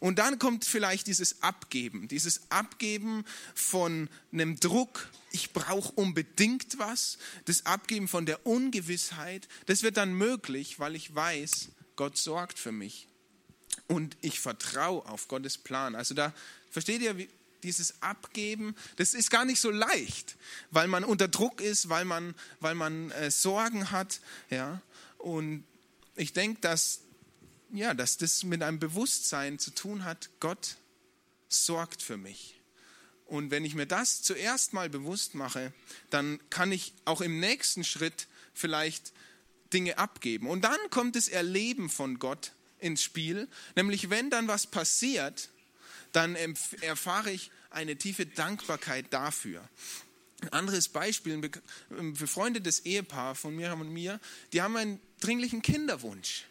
Und 0.00 0.18
dann 0.18 0.38
kommt 0.38 0.64
vielleicht 0.64 1.06
dieses 1.06 1.42
Abgeben, 1.42 2.08
dieses 2.08 2.50
Abgeben 2.50 3.24
von 3.54 4.08
einem 4.32 4.58
Druck, 4.60 5.08
ich 5.32 5.52
brauche 5.52 5.92
unbedingt 5.92 6.78
was, 6.78 7.18
das 7.46 7.66
Abgeben 7.66 8.08
von 8.08 8.26
der 8.26 8.46
Ungewissheit, 8.46 9.48
das 9.66 9.82
wird 9.82 9.96
dann 9.96 10.12
möglich, 10.12 10.78
weil 10.78 10.94
ich 10.94 11.14
weiß, 11.14 11.70
Gott 11.96 12.16
sorgt 12.16 12.58
für 12.58 12.72
mich. 12.72 13.08
Und 13.86 14.16
ich 14.20 14.40
vertraue 14.40 15.04
auf 15.06 15.28
Gottes 15.28 15.58
Plan. 15.58 15.94
Also 15.94 16.14
da, 16.14 16.32
versteht 16.70 17.00
ihr, 17.00 17.18
wie, 17.18 17.28
dieses 17.62 18.02
Abgeben, 18.02 18.76
das 18.96 19.14
ist 19.14 19.30
gar 19.30 19.44
nicht 19.44 19.60
so 19.60 19.70
leicht, 19.70 20.36
weil 20.70 20.88
man 20.88 21.04
unter 21.04 21.28
Druck 21.28 21.60
ist, 21.60 21.88
weil 21.88 22.04
man, 22.04 22.34
weil 22.60 22.74
man 22.74 23.10
äh, 23.10 23.30
Sorgen 23.30 23.90
hat. 23.90 24.20
Ja? 24.50 24.80
Und 25.18 25.64
ich 26.16 26.32
denke, 26.32 26.60
dass 26.60 27.00
ja, 27.72 27.94
dass 27.94 28.16
das 28.16 28.44
mit 28.44 28.62
einem 28.62 28.78
Bewusstsein 28.78 29.58
zu 29.58 29.70
tun 29.70 30.04
hat, 30.04 30.30
Gott 30.40 30.76
sorgt 31.48 32.02
für 32.02 32.16
mich. 32.16 32.60
Und 33.26 33.50
wenn 33.50 33.64
ich 33.64 33.74
mir 33.74 33.86
das 33.86 34.22
zuerst 34.22 34.72
mal 34.72 34.88
bewusst 34.88 35.34
mache, 35.34 35.72
dann 36.08 36.40
kann 36.48 36.72
ich 36.72 36.94
auch 37.04 37.20
im 37.20 37.40
nächsten 37.40 37.84
Schritt 37.84 38.26
vielleicht 38.54 39.12
Dinge 39.72 39.98
abgeben. 39.98 40.48
Und 40.48 40.62
dann 40.62 40.78
kommt 40.90 41.14
das 41.14 41.28
Erleben 41.28 41.90
von 41.90 42.18
Gott 42.18 42.52
ins 42.78 43.02
Spiel, 43.02 43.48
nämlich 43.76 44.08
wenn 44.08 44.30
dann 44.30 44.48
was 44.48 44.66
passiert, 44.66 45.50
dann 46.12 46.36
erfahre 46.80 47.30
ich 47.30 47.50
eine 47.70 47.96
tiefe 47.96 48.24
Dankbarkeit 48.24 49.06
dafür. 49.10 49.68
Ein 50.40 50.48
anderes 50.50 50.88
Beispiel, 50.88 51.50
ein 51.90 52.14
befreundetes 52.14 52.80
Ehepaar 52.80 53.34
von 53.34 53.54
Miriam 53.54 53.82
und 53.82 53.92
mir, 53.92 54.20
die 54.52 54.62
haben 54.62 54.76
einen 54.76 55.00
dringlichen 55.20 55.60
Kinderwunsch. 55.60 56.44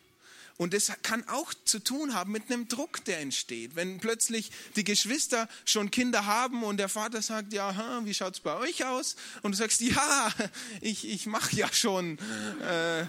Und 0.57 0.73
das 0.73 0.91
kann 1.03 1.27
auch 1.29 1.53
zu 1.65 1.79
tun 1.79 2.15
haben 2.15 2.31
mit 2.31 2.51
einem 2.51 2.67
Druck, 2.67 3.05
der 3.05 3.19
entsteht. 3.19 3.75
Wenn 3.75 3.99
plötzlich 3.99 4.51
die 4.75 4.83
Geschwister 4.83 5.47
schon 5.65 5.91
Kinder 5.91 6.25
haben 6.25 6.63
und 6.63 6.77
der 6.77 6.89
Vater 6.89 7.21
sagt, 7.21 7.53
ja, 7.53 8.01
wie 8.05 8.13
schaut 8.13 8.33
es 8.33 8.39
bei 8.39 8.57
euch 8.57 8.83
aus? 8.83 9.15
Und 9.43 9.51
du 9.51 9.57
sagst, 9.57 9.81
ja, 9.81 10.33
ich, 10.81 11.07
ich 11.07 11.27
mache 11.27 11.55
ja 11.55 11.71
schon. 11.71 12.17
Äh, 12.61 13.05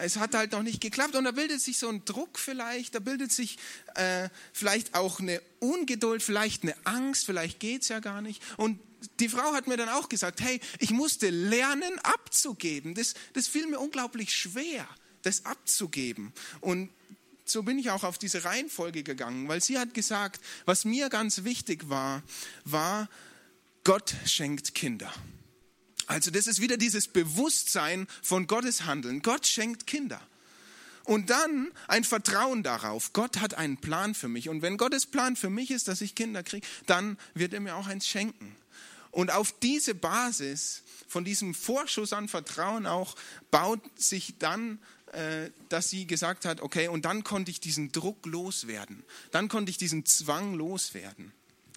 es 0.00 0.16
hat 0.16 0.34
halt 0.34 0.52
noch 0.52 0.62
nicht 0.62 0.80
geklappt 0.80 1.16
und 1.16 1.24
da 1.24 1.32
bildet 1.32 1.60
sich 1.60 1.78
so 1.78 1.88
ein 1.88 2.04
Druck 2.04 2.38
vielleicht, 2.38 2.94
da 2.94 2.98
bildet 2.98 3.30
sich 3.30 3.58
äh, 3.94 4.28
vielleicht 4.52 4.94
auch 4.94 5.20
eine 5.20 5.42
Ungeduld, 5.58 6.22
vielleicht 6.22 6.62
eine 6.62 6.74
Angst, 6.84 7.26
vielleicht 7.26 7.60
geht 7.60 7.82
es 7.82 7.88
ja 7.88 8.00
gar 8.00 8.22
nicht. 8.22 8.42
Und 8.56 8.78
die 9.20 9.28
Frau 9.28 9.52
hat 9.52 9.66
mir 9.66 9.76
dann 9.76 9.88
auch 9.88 10.08
gesagt, 10.08 10.40
hey, 10.40 10.60
ich 10.78 10.90
musste 10.92 11.28
lernen 11.28 11.98
abzugeben. 12.04 12.94
Das, 12.94 13.14
das 13.34 13.48
fiel 13.48 13.66
mir 13.66 13.80
unglaublich 13.80 14.32
schwer 14.32 14.88
das 15.22 15.44
abzugeben. 15.44 16.32
Und 16.60 16.90
so 17.44 17.62
bin 17.62 17.78
ich 17.78 17.90
auch 17.90 18.04
auf 18.04 18.18
diese 18.18 18.44
Reihenfolge 18.44 19.02
gegangen, 19.02 19.48
weil 19.48 19.62
sie 19.62 19.78
hat 19.78 19.94
gesagt, 19.94 20.40
was 20.64 20.84
mir 20.84 21.08
ganz 21.08 21.44
wichtig 21.44 21.88
war, 21.88 22.22
war, 22.64 23.08
Gott 23.84 24.14
schenkt 24.26 24.74
Kinder. 24.74 25.12
Also 26.06 26.30
das 26.30 26.46
ist 26.46 26.60
wieder 26.60 26.76
dieses 26.76 27.08
Bewusstsein 27.08 28.06
von 28.22 28.46
Gottes 28.46 28.84
Handeln. 28.84 29.22
Gott 29.22 29.46
schenkt 29.46 29.86
Kinder. 29.86 30.20
Und 31.04 31.30
dann 31.30 31.72
ein 31.88 32.04
Vertrauen 32.04 32.62
darauf, 32.62 33.12
Gott 33.12 33.40
hat 33.40 33.54
einen 33.54 33.76
Plan 33.76 34.14
für 34.14 34.28
mich. 34.28 34.48
Und 34.48 34.62
wenn 34.62 34.76
Gottes 34.76 35.06
Plan 35.06 35.34
für 35.34 35.50
mich 35.50 35.70
ist, 35.70 35.88
dass 35.88 36.00
ich 36.00 36.14
Kinder 36.14 36.42
kriege, 36.42 36.66
dann 36.86 37.18
wird 37.34 37.54
er 37.54 37.60
mir 37.60 37.74
auch 37.76 37.88
eins 37.88 38.06
schenken. 38.06 38.54
Und 39.10 39.30
auf 39.30 39.52
diese 39.60 39.94
Basis, 39.94 40.82
von 41.08 41.24
diesem 41.24 41.54
Vorschuss 41.54 42.12
an 42.12 42.28
Vertrauen 42.28 42.86
auch, 42.86 43.16
baut 43.50 43.80
sich 43.96 44.34
dann 44.38 44.78
dass 45.68 45.90
sie 45.90 46.06
gesagt 46.06 46.46
hat, 46.46 46.62
okay, 46.62 46.88
und 46.88 47.04
dann 47.04 47.22
konnte 47.22 47.50
ich 47.50 47.60
diesen 47.60 47.92
Druck 47.92 48.24
loswerden. 48.24 49.04
Dann 49.30 49.48
konnte 49.48 49.70
ich 49.70 49.76
diesen 49.76 50.06
Zwang 50.06 50.54
loswerden. 50.54 51.32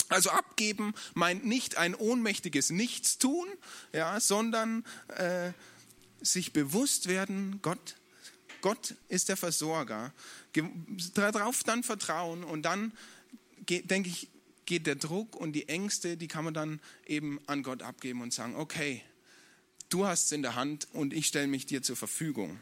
Also 0.08 0.30
abgeben 0.30 0.94
meint 1.16 1.46
nicht 1.46 1.78
ein 1.78 1.96
ohnmächtiges 1.96 2.70
Nichtstun, 2.70 3.48
ja, 3.92 4.20
sondern 4.20 4.86
äh, 5.18 5.52
sich 6.22 6.54
bewusst 6.54 7.08
werden, 7.08 7.60
Gott, 7.62 7.96
Gott 8.62 8.96
ist 9.10 9.30
der 9.30 9.38
Versorger. 9.38 10.14
Darauf 11.14 11.64
dann 11.64 11.84
vertrauen 11.84 12.44
und 12.44 12.64
dann, 12.64 12.94
denke 13.68 14.10
ich, 14.10 14.30
geht 14.66 14.88
der 14.88 14.96
Druck 14.96 15.36
und 15.36 15.54
die 15.54 15.68
Ängste, 15.70 16.18
die 16.18 16.28
kann 16.28 16.46
man 16.46 16.54
dann 16.54 16.80
eben 17.06 17.40
an 17.48 17.64
Gott 17.64 17.82
abgeben 17.82 18.22
und 18.22 18.34
sagen, 18.34 18.56
okay, 18.56 19.04
du 19.90 20.06
hast 20.06 20.26
es 20.26 20.32
in 20.32 20.42
der 20.42 20.56
Hand 20.56 20.88
und 20.94 21.14
ich 21.14 21.28
stelle 21.28 21.48
mich 21.48 21.66
dir 21.66 21.82
zur 21.82 21.96
Verfügung. 21.96 22.60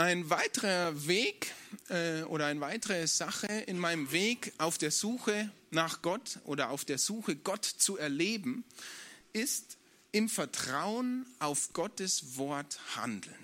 Ein 0.00 0.30
weiterer 0.30 1.06
Weg 1.08 1.52
äh, 1.90 2.22
oder 2.22 2.46
eine 2.46 2.62
weitere 2.62 3.06
Sache 3.06 3.48
in 3.48 3.78
meinem 3.78 4.12
Weg 4.12 4.54
auf 4.56 4.78
der 4.78 4.90
Suche 4.90 5.50
nach 5.70 6.00
Gott 6.00 6.38
oder 6.46 6.70
auf 6.70 6.86
der 6.86 6.96
Suche, 6.96 7.36
Gott 7.36 7.66
zu 7.66 7.98
erleben, 7.98 8.64
ist 9.34 9.76
im 10.10 10.30
Vertrauen 10.30 11.26
auf 11.38 11.74
Gottes 11.74 12.38
Wort 12.38 12.80
handeln. 12.96 13.36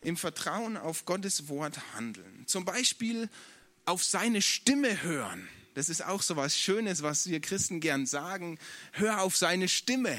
Im 0.00 0.16
Vertrauen 0.16 0.76
auf 0.76 1.04
Gottes 1.04 1.48
Wort 1.48 1.78
handeln. 1.94 2.42
Zum 2.48 2.64
Beispiel 2.64 3.28
auf 3.84 4.02
seine 4.02 4.42
Stimme 4.42 5.04
hören. 5.04 5.48
Das 5.74 5.88
ist 5.88 6.04
auch 6.04 6.22
so 6.22 6.34
was 6.34 6.58
Schönes, 6.58 7.04
was 7.04 7.28
wir 7.28 7.38
Christen 7.38 7.78
gern 7.78 8.04
sagen. 8.06 8.58
Hör 8.90 9.22
auf 9.22 9.36
seine 9.36 9.68
Stimme. 9.68 10.18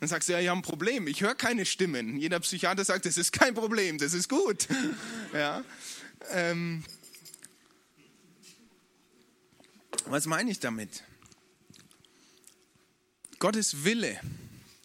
Dann 0.00 0.08
sagst 0.08 0.28
du, 0.28 0.32
ja, 0.32 0.40
ich 0.40 0.48
habe 0.48 0.58
ein 0.58 0.62
Problem, 0.62 1.06
ich 1.06 1.20
höre 1.20 1.34
keine 1.34 1.66
Stimmen. 1.66 2.16
Jeder 2.18 2.40
Psychiater 2.40 2.84
sagt, 2.84 3.06
das 3.06 3.16
ist 3.16 3.32
kein 3.32 3.54
Problem, 3.54 3.98
das 3.98 4.14
ist 4.14 4.28
gut. 4.28 4.68
Ja. 5.32 5.64
Ähm, 6.30 6.84
was 10.06 10.26
meine 10.26 10.50
ich 10.50 10.60
damit? 10.60 11.02
Gottes 13.40 13.84
Wille 13.84 14.20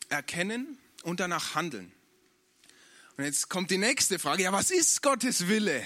erkennen 0.10 0.78
und 1.04 1.20
danach 1.20 1.54
handeln. 1.56 1.92
Und 3.16 3.26
jetzt 3.26 3.50
kommt 3.50 3.70
die 3.70 3.78
nächste 3.78 4.18
Frage, 4.18 4.44
ja, 4.44 4.52
was 4.52 4.72
ist 4.72 5.02
Gottes 5.02 5.48
Wille? 5.48 5.86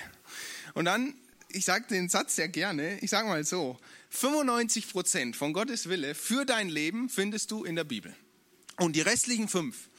Und 0.76 0.86
dann, 0.86 1.16
ich 1.50 1.66
sage 1.66 1.86
den 1.88 2.10
Satz 2.10 2.36
sehr 2.36 2.48
gerne, 2.48 3.00
ich 3.00 3.10
sage 3.10 3.28
mal 3.28 3.44
so, 3.44 3.80
95 4.12 4.90
Prozent 4.90 5.36
von 5.36 5.54
Gottes 5.54 5.90
Wille 5.90 6.16
für 6.16 6.46
dein 6.46 6.70
Leben 6.70 7.10
findest 7.10 7.52
du 7.52 7.64
in 7.64 7.76
der 7.76 7.84
Bibel. 7.84 8.16
Und 8.78 8.96
die 8.96 9.02
restlichen 9.02 9.48
fünf 9.48 9.90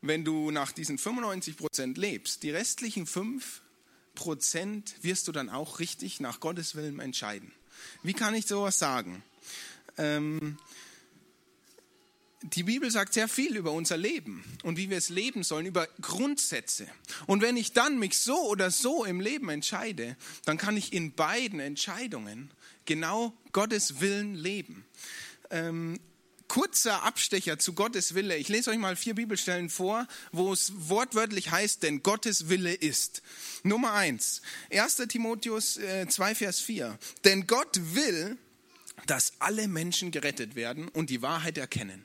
wenn 0.00 0.24
du 0.24 0.50
nach 0.50 0.72
diesen 0.72 0.98
95 0.98 1.56
Prozent 1.56 1.98
lebst, 1.98 2.42
die 2.42 2.50
restlichen 2.50 3.06
5 3.06 3.62
Prozent 4.14 4.94
wirst 5.02 5.28
du 5.28 5.32
dann 5.32 5.48
auch 5.48 5.80
richtig 5.80 6.20
nach 6.20 6.40
Gottes 6.40 6.74
Willen 6.74 7.00
entscheiden. 7.00 7.52
Wie 8.02 8.14
kann 8.14 8.34
ich 8.34 8.46
sowas 8.46 8.78
sagen? 8.78 9.22
Ähm, 9.96 10.58
die 12.42 12.62
Bibel 12.62 12.90
sagt 12.90 13.14
sehr 13.14 13.28
viel 13.28 13.56
über 13.56 13.72
unser 13.72 13.96
Leben 13.96 14.44
und 14.62 14.76
wie 14.76 14.90
wir 14.90 14.96
es 14.96 15.08
leben 15.08 15.42
sollen, 15.42 15.66
über 15.66 15.88
Grundsätze. 16.00 16.86
Und 17.26 17.42
wenn 17.42 17.56
ich 17.56 17.72
dann 17.72 17.98
mich 17.98 18.18
so 18.18 18.40
oder 18.48 18.70
so 18.70 19.04
im 19.04 19.20
Leben 19.20 19.48
entscheide, 19.48 20.16
dann 20.44 20.56
kann 20.58 20.76
ich 20.76 20.92
in 20.92 21.12
beiden 21.12 21.58
Entscheidungen 21.58 22.50
genau 22.86 23.32
Gottes 23.52 24.00
Willen 24.00 24.36
leben. 24.36 24.84
Ähm, 25.50 25.98
kurzer 26.48 27.02
Abstecher 27.04 27.58
zu 27.58 27.74
Gottes 27.74 28.14
Wille. 28.14 28.36
Ich 28.36 28.48
lese 28.48 28.70
euch 28.70 28.78
mal 28.78 28.96
vier 28.96 29.14
Bibelstellen 29.14 29.70
vor, 29.70 30.06
wo 30.32 30.52
es 30.52 30.72
wortwörtlich 30.88 31.50
heißt, 31.50 31.82
denn 31.82 32.02
Gottes 32.02 32.48
Wille 32.48 32.74
ist. 32.74 33.22
Nummer 33.62 33.92
eins, 33.92 34.42
1. 34.70 34.96
Timotheus 35.08 35.74
2, 35.74 36.30
äh, 36.30 36.34
Vers 36.34 36.60
4. 36.60 36.98
Denn 37.24 37.46
Gott 37.46 37.78
will, 37.94 38.36
dass 39.06 39.34
alle 39.38 39.68
Menschen 39.68 40.10
gerettet 40.10 40.54
werden 40.54 40.88
und 40.88 41.10
die 41.10 41.22
Wahrheit 41.22 41.58
erkennen. 41.58 42.04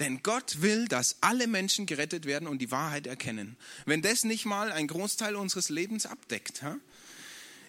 Denn 0.00 0.22
Gott 0.22 0.62
will, 0.62 0.86
dass 0.86 1.16
alle 1.22 1.48
Menschen 1.48 1.86
gerettet 1.86 2.24
werden 2.24 2.46
und 2.46 2.58
die 2.58 2.70
Wahrheit 2.70 3.06
erkennen. 3.06 3.56
Wenn 3.84 4.00
das 4.00 4.22
nicht 4.22 4.44
mal 4.44 4.70
ein 4.70 4.86
Großteil 4.86 5.34
unseres 5.34 5.70
Lebens 5.70 6.06
abdeckt. 6.06 6.62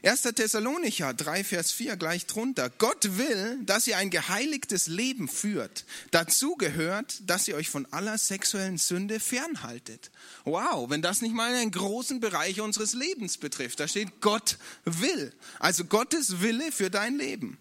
1. 0.01 0.22
Thessalonicher 0.22 1.13
3, 1.13 1.44
Vers 1.44 1.72
4 1.72 1.98
gleich 1.98 2.25
drunter. 2.25 2.70
Gott 2.70 3.18
will, 3.18 3.60
dass 3.63 3.86
ihr 3.86 3.98
ein 3.98 4.10
geheiligtes 4.10 4.88
Leben 4.88 5.27
führt. 5.27 5.84
Dazu 6.12 6.56
gehört, 6.56 7.22
dass 7.29 7.50
ihr 7.50 7.56
euch 7.56 7.70
von 7.70 7.86
aller 7.91 8.18
sexuellen 8.18 8.77
Sünde 8.77 9.20
fernhaltet. 9.20 10.10
Wow, 10.46 10.89
wenn 10.89 11.01
das 11.01 11.22
nicht 11.22 11.36
mal 11.36 11.53
einen 11.53 11.72
großen 11.72 12.22
Bereich 12.22 12.62
unseres 12.62 12.94
Lebens 12.94 13.38
betrifft. 13.38 13.82
Da 13.82 13.89
steht 13.89 14.22
Gott 14.22 14.58
will. 14.86 15.34
Also 15.60 15.84
Gottes 15.84 16.39
Wille 16.39 16.72
für 16.72 16.89
dein 16.89 17.18
Leben. 17.18 17.58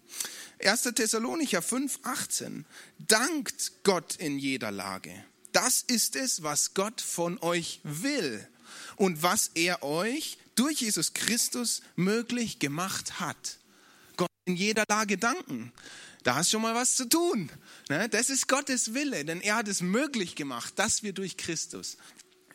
1. 0.63 0.83
Thessalonicher 0.95 1.61
5, 1.61 1.99
18. 2.03 2.65
Dankt 2.99 3.83
Gott 3.83 4.15
in 4.15 4.39
jeder 4.39 4.71
Lage. 4.71 5.11
Das 5.51 5.81
ist 5.81 6.15
es, 6.15 6.41
was 6.41 6.73
Gott 6.73 7.01
von 7.01 7.37
euch 7.39 7.81
will 7.83 8.47
und 8.95 9.23
was 9.23 9.51
er 9.55 9.83
euch 9.83 10.37
durch 10.59 10.81
Jesus 10.81 11.13
Christus 11.13 11.81
möglich 11.95 12.59
gemacht 12.59 13.19
hat. 13.21 13.59
Gott 14.17 14.29
in 14.45 14.57
jeder 14.57 14.83
Lage 14.89 15.17
danken. 15.17 15.71
Da 16.23 16.35
hast 16.35 16.51
schon 16.51 16.61
mal 16.61 16.75
was 16.75 16.95
zu 16.95 17.07
tun. 17.07 17.49
Ne? 17.87 18.09
Das 18.09 18.29
ist 18.29 18.49
Gottes 18.49 18.93
Wille, 18.93 19.23
denn 19.23 19.39
er 19.39 19.55
hat 19.55 19.69
es 19.69 19.81
möglich 19.81 20.35
gemacht, 20.35 20.73
dass 20.77 21.01
wir 21.01 21.13
durch 21.13 21.37
Christus 21.37 21.97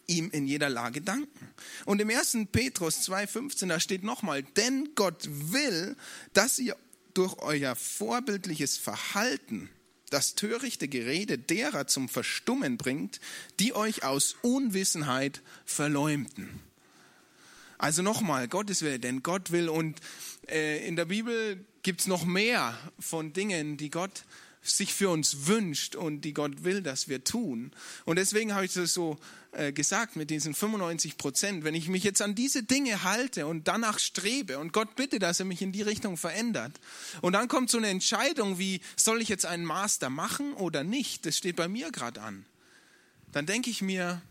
ihm 0.07 0.31
in 0.31 0.47
jeder 0.47 0.69
Lage 0.69 1.01
danken. 1.01 1.49
Und 1.87 1.99
im 2.03 2.11
1. 2.11 2.37
Petrus 2.53 3.09
2,15, 3.09 3.69
da 3.69 3.81
steht 3.81 4.05
nochmal, 4.05 4.43
denn 4.43 4.91
Gott 4.95 5.27
will, 5.27 5.97
dass 6.35 6.59
ihr 6.59 6.77
durch 7.15 7.39
euer 7.39 7.75
vorbildliches 7.75 8.77
Verhalten 8.77 9.71
das 10.11 10.35
törichte 10.35 10.89
Gerede 10.89 11.39
derer 11.39 11.87
zum 11.87 12.11
Verstummen 12.11 12.77
bringt, 12.77 13.19
die 13.61 13.75
euch 13.75 14.05
aus 14.05 14.37
Unwissenheit 14.43 15.41
verleumden. 15.65 16.61
Also 17.79 18.03
nochmal, 18.03 18.49
Gottes 18.49 18.83
Wille, 18.83 18.99
denn 18.99 19.23
Gott 19.23 19.51
will 19.51 19.69
und 19.69 20.01
äh, 20.49 20.87
in 20.87 20.97
der 20.97 21.07
Bibel 21.07 21.65
gibt 21.83 22.01
es 22.01 22.07
noch 22.07 22.25
mehr 22.25 22.77
von 22.99 23.33
Dingen, 23.33 23.77
die 23.77 23.91
Gott 23.91 24.25
sich 24.65 24.95
für 24.95 25.11
uns 25.11 25.47
wünscht 25.47 25.95
und 25.95 26.23
die 26.23 26.33
Gott 26.33 26.65
will, 26.65 26.83
dass 26.83 27.09
wir 27.09 27.23
tun. 27.23 27.71
Und 28.07 28.17
deswegen 28.17 28.55
habe 28.55 28.65
ich 28.65 28.73
das 28.73 28.95
so 28.95 29.19
äh, 29.53 29.73
gesagt 29.73 30.17
mit 30.17 30.31
diesen 30.31 30.55
95 30.55 31.19
Prozent. 31.19 31.65
Wenn 31.65 31.75
ich 31.75 31.89
mich 31.89 32.03
jetzt 32.03 32.23
an 32.23 32.35
diese 32.35 32.63
Dinge 32.63 33.05
halte 33.05 33.47
und 33.47 33.69
danach 33.69 33.99
strebe 33.99 34.59
und 34.59 34.73
Gott 34.73 34.97
bitte, 34.97 35.19
dass 35.19 35.39
er 35.39 35.45
mich 35.45 35.61
in 35.61 35.73
die 35.73 35.83
Richtung 35.83 36.17
verändert. 36.17 36.73
Und 37.21 37.35
dann 37.35 37.49
kommt 37.49 37.71
so 37.71 37.77
eine 37.77 37.89
Entscheidung 37.89 38.59
wie, 38.59 38.81
soll 38.97 39.21
ich 39.21 39.29
jetzt 39.29 39.45
einen 39.45 39.67
Master 39.67 40.09
machen 40.09 40.55
oder 40.55 40.83
nicht? 40.83 41.27
Das 41.27 41.37
steht 41.37 41.57
bei 41.57 41.69
mir 41.69 41.93
gerade 41.93 42.23
an. 42.23 42.47
Dann 43.33 43.45
denke 43.45 43.69
ich 43.69 43.83
mir, 43.83 44.23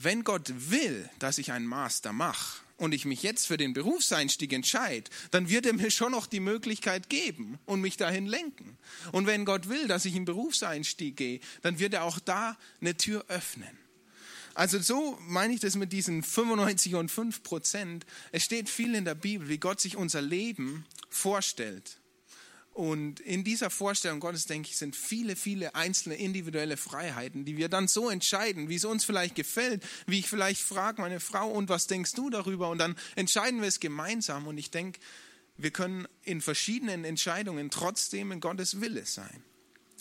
wenn 0.00 0.24
Gott 0.24 0.52
will, 0.70 1.08
dass 1.18 1.38
ich 1.38 1.52
einen 1.52 1.66
Master 1.66 2.12
mache 2.12 2.62
und 2.76 2.94
ich 2.94 3.04
mich 3.04 3.22
jetzt 3.22 3.46
für 3.46 3.56
den 3.56 3.72
Berufseinstieg 3.72 4.52
entscheide, 4.52 5.10
dann 5.32 5.48
wird 5.48 5.66
er 5.66 5.72
mir 5.72 5.90
schon 5.90 6.12
noch 6.12 6.26
die 6.26 6.40
Möglichkeit 6.40 7.08
geben 7.08 7.58
und 7.66 7.80
mich 7.80 7.96
dahin 7.96 8.26
lenken. 8.26 8.78
Und 9.10 9.26
wenn 9.26 9.44
Gott 9.44 9.68
will, 9.68 9.88
dass 9.88 10.04
ich 10.04 10.14
in 10.14 10.24
Berufseinstieg 10.24 11.16
gehe, 11.16 11.40
dann 11.62 11.80
wird 11.80 11.94
er 11.94 12.04
auch 12.04 12.20
da 12.20 12.56
eine 12.80 12.96
Tür 12.96 13.24
öffnen. 13.28 13.76
Also 14.54 14.78
so 14.80 15.18
meine 15.22 15.54
ich 15.54 15.60
das 15.60 15.76
mit 15.76 15.92
diesen 15.92 16.22
95 16.22 16.94
und 16.94 17.10
5 17.10 17.42
Prozent. 17.42 18.06
Es 18.32 18.44
steht 18.44 18.68
viel 18.68 18.94
in 18.94 19.04
der 19.04 19.14
Bibel, 19.14 19.48
wie 19.48 19.58
Gott 19.58 19.80
sich 19.80 19.96
unser 19.96 20.22
Leben 20.22 20.84
vorstellt. 21.10 21.98
Und 22.78 23.18
in 23.18 23.42
dieser 23.42 23.70
Vorstellung 23.70 24.20
Gottes, 24.20 24.46
denke 24.46 24.68
ich, 24.68 24.76
sind 24.76 24.94
viele, 24.94 25.34
viele 25.34 25.74
einzelne 25.74 26.14
individuelle 26.14 26.76
Freiheiten, 26.76 27.44
die 27.44 27.56
wir 27.56 27.68
dann 27.68 27.88
so 27.88 28.08
entscheiden, 28.08 28.68
wie 28.68 28.76
es 28.76 28.84
uns 28.84 29.04
vielleicht 29.04 29.34
gefällt, 29.34 29.82
wie 30.06 30.20
ich 30.20 30.28
vielleicht 30.28 30.62
frage 30.62 31.02
meine 31.02 31.18
Frau, 31.18 31.50
und 31.50 31.68
was 31.68 31.88
denkst 31.88 32.12
du 32.12 32.30
darüber? 32.30 32.70
Und 32.70 32.78
dann 32.78 32.94
entscheiden 33.16 33.62
wir 33.62 33.66
es 33.66 33.80
gemeinsam. 33.80 34.46
Und 34.46 34.58
ich 34.58 34.70
denke, 34.70 35.00
wir 35.56 35.72
können 35.72 36.06
in 36.22 36.40
verschiedenen 36.40 37.04
Entscheidungen 37.04 37.70
trotzdem 37.70 38.30
in 38.30 38.38
Gottes 38.38 38.80
Wille 38.80 39.04
sein. 39.06 39.42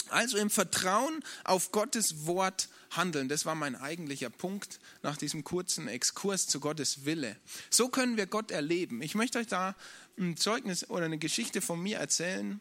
Also 0.09 0.37
im 0.37 0.51
Vertrauen 0.51 1.23
auf 1.45 1.71
Gottes 1.71 2.27
Wort 2.27 2.69
handeln. 2.91 3.27
Das 3.27 3.47
war 3.47 3.55
mein 3.55 3.75
eigentlicher 3.75 4.29
Punkt 4.29 4.79
nach 5.01 5.17
diesem 5.17 5.43
kurzen 5.43 5.87
Exkurs 5.87 6.45
zu 6.45 6.59
Gottes 6.59 7.05
Wille. 7.05 7.37
So 7.71 7.89
können 7.89 8.17
wir 8.17 8.27
Gott 8.27 8.51
erleben. 8.51 9.01
Ich 9.01 9.15
möchte 9.15 9.39
euch 9.39 9.47
da 9.47 9.75
ein 10.17 10.37
Zeugnis 10.37 10.89
oder 10.89 11.05
eine 11.05 11.17
Geschichte 11.17 11.61
von 11.61 11.81
mir 11.81 11.97
erzählen, 11.97 12.59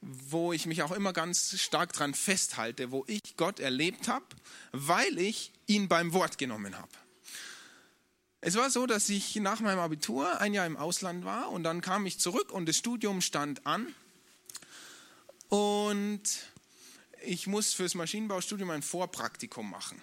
wo 0.00 0.52
ich 0.52 0.66
mich 0.66 0.82
auch 0.82 0.90
immer 0.90 1.12
ganz 1.12 1.60
stark 1.60 1.92
dran 1.92 2.14
festhalte, 2.14 2.90
wo 2.90 3.04
ich 3.06 3.36
Gott 3.36 3.60
erlebt 3.60 4.08
habe, 4.08 4.24
weil 4.72 5.18
ich 5.18 5.52
ihn 5.66 5.88
beim 5.88 6.12
Wort 6.12 6.38
genommen 6.38 6.76
habe. 6.76 6.90
Es 8.40 8.56
war 8.56 8.70
so, 8.70 8.86
dass 8.86 9.08
ich 9.08 9.36
nach 9.36 9.60
meinem 9.60 9.78
Abitur 9.78 10.40
ein 10.40 10.52
Jahr 10.52 10.66
im 10.66 10.76
Ausland 10.76 11.24
war 11.24 11.50
und 11.50 11.62
dann 11.62 11.80
kam 11.80 12.04
ich 12.06 12.18
zurück 12.18 12.50
und 12.50 12.68
das 12.68 12.76
Studium 12.76 13.20
stand 13.20 13.64
an 13.64 13.94
und 15.48 16.22
ich 17.24 17.46
muss 17.46 17.72
fürs 17.72 17.94
Maschinenbaustudium 17.94 18.70
ein 18.70 18.82
Vorpraktikum 18.82 19.70
machen. 19.70 20.02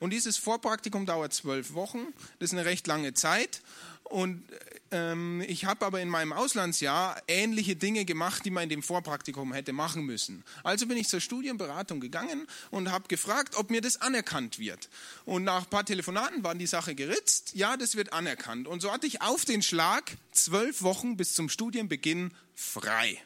Und 0.00 0.10
dieses 0.10 0.36
Vorpraktikum 0.36 1.06
dauert 1.06 1.32
zwölf 1.32 1.74
Wochen, 1.74 2.06
das 2.38 2.50
ist 2.50 2.58
eine 2.58 2.64
recht 2.64 2.86
lange 2.86 3.14
Zeit 3.14 3.62
und 4.04 4.44
ähm, 4.90 5.42
ich 5.46 5.64
habe 5.64 5.84
aber 5.86 6.00
in 6.00 6.08
meinem 6.08 6.32
Auslandsjahr 6.32 7.20
ähnliche 7.26 7.74
Dinge 7.74 8.04
gemacht, 8.04 8.44
die 8.44 8.50
man 8.50 8.64
in 8.64 8.68
dem 8.68 8.82
Vorpraktikum 8.82 9.52
hätte 9.52 9.72
machen 9.72 10.04
müssen. 10.04 10.44
Also 10.62 10.86
bin 10.86 10.98
ich 10.98 11.08
zur 11.08 11.20
Studienberatung 11.20 12.00
gegangen 12.00 12.46
und 12.70 12.92
habe 12.92 13.08
gefragt, 13.08 13.56
ob 13.56 13.70
mir 13.70 13.80
das 13.80 14.00
anerkannt 14.00 14.58
wird. 14.58 14.90
Und 15.24 15.44
nach 15.44 15.64
ein 15.64 15.70
paar 15.70 15.84
Telefonaten 15.84 16.44
war 16.44 16.54
die 16.54 16.66
Sache 16.66 16.94
geritzt. 16.94 17.52
Ja, 17.54 17.76
das 17.76 17.96
wird 17.96 18.12
anerkannt. 18.12 18.68
Und 18.68 18.82
so 18.82 18.92
hatte 18.92 19.06
ich 19.06 19.22
auf 19.22 19.44
den 19.44 19.62
Schlag 19.62 20.16
zwölf 20.32 20.82
Wochen 20.82 21.16
bis 21.16 21.34
zum 21.34 21.48
Studienbeginn 21.48 22.32
frei. 22.54 23.20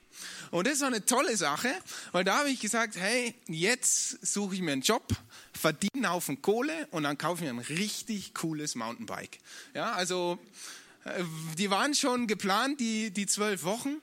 Und 0.50 0.66
das 0.66 0.80
war 0.80 0.88
eine 0.88 1.04
tolle 1.04 1.36
Sache, 1.36 1.72
weil 2.12 2.24
da 2.24 2.38
habe 2.38 2.50
ich 2.50 2.60
gesagt, 2.60 2.96
hey, 2.96 3.34
jetzt 3.46 4.24
suche 4.26 4.54
ich 4.54 4.60
mir 4.60 4.72
einen 4.72 4.82
Job, 4.82 5.06
verdiene 5.52 5.90
einen 5.94 6.10
Haufen 6.10 6.40
Kohle 6.42 6.88
und 6.90 7.02
dann 7.02 7.18
kaufe 7.18 7.44
ich 7.44 7.52
mir 7.52 7.60
ein 7.60 7.76
richtig 7.76 8.34
cooles 8.34 8.74
Mountainbike. 8.74 9.38
Ja, 9.74 9.92
also 9.92 10.38
äh, 11.04 11.24
die 11.56 11.70
waren 11.70 11.94
schon 11.94 12.26
geplant, 12.26 12.80
die, 12.80 13.10
die 13.10 13.26
zwölf 13.26 13.64
Wochen. 13.64 13.96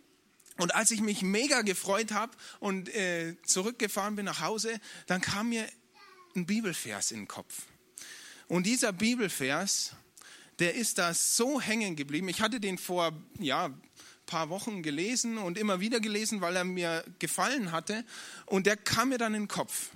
Und 0.57 0.73
als 0.73 0.91
ich 0.91 1.01
mich 1.01 1.21
mega 1.21 1.63
gefreut 1.63 2.11
habe 2.11 2.31
und 2.59 2.87
äh, 2.95 3.35
zurückgefahren 3.45 4.15
bin 4.15 4.25
nach 4.25 4.39
Hause, 4.39 4.79
dann 5.07 5.19
kam 5.19 5.49
mir 5.49 5.67
ein 6.35 6.45
Bibelvers 6.45 7.11
in 7.11 7.21
den 7.21 7.27
Kopf. 7.27 7.63
Und 8.47 8.65
dieser 8.65 8.93
Bibelvers, 8.93 9.95
der 10.59 10.75
ist 10.75 10.97
da 10.97 11.13
so 11.13 11.59
hängen 11.59 11.95
geblieben. 11.95 12.29
Ich 12.29 12.41
hatte 12.41 12.59
den 12.59 12.77
vor 12.77 13.11
ja, 13.39 13.69
paar 14.25 14.49
Wochen 14.49 14.83
gelesen 14.83 15.37
und 15.37 15.57
immer 15.57 15.79
wieder 15.79 15.99
gelesen, 15.99 16.41
weil 16.41 16.55
er 16.55 16.63
mir 16.63 17.03
gefallen 17.19 17.71
hatte. 17.71 18.03
Und 18.45 18.65
der 18.65 18.77
kam 18.77 19.09
mir 19.09 19.17
dann 19.17 19.33
in 19.33 19.43
den 19.43 19.47
Kopf. 19.47 19.89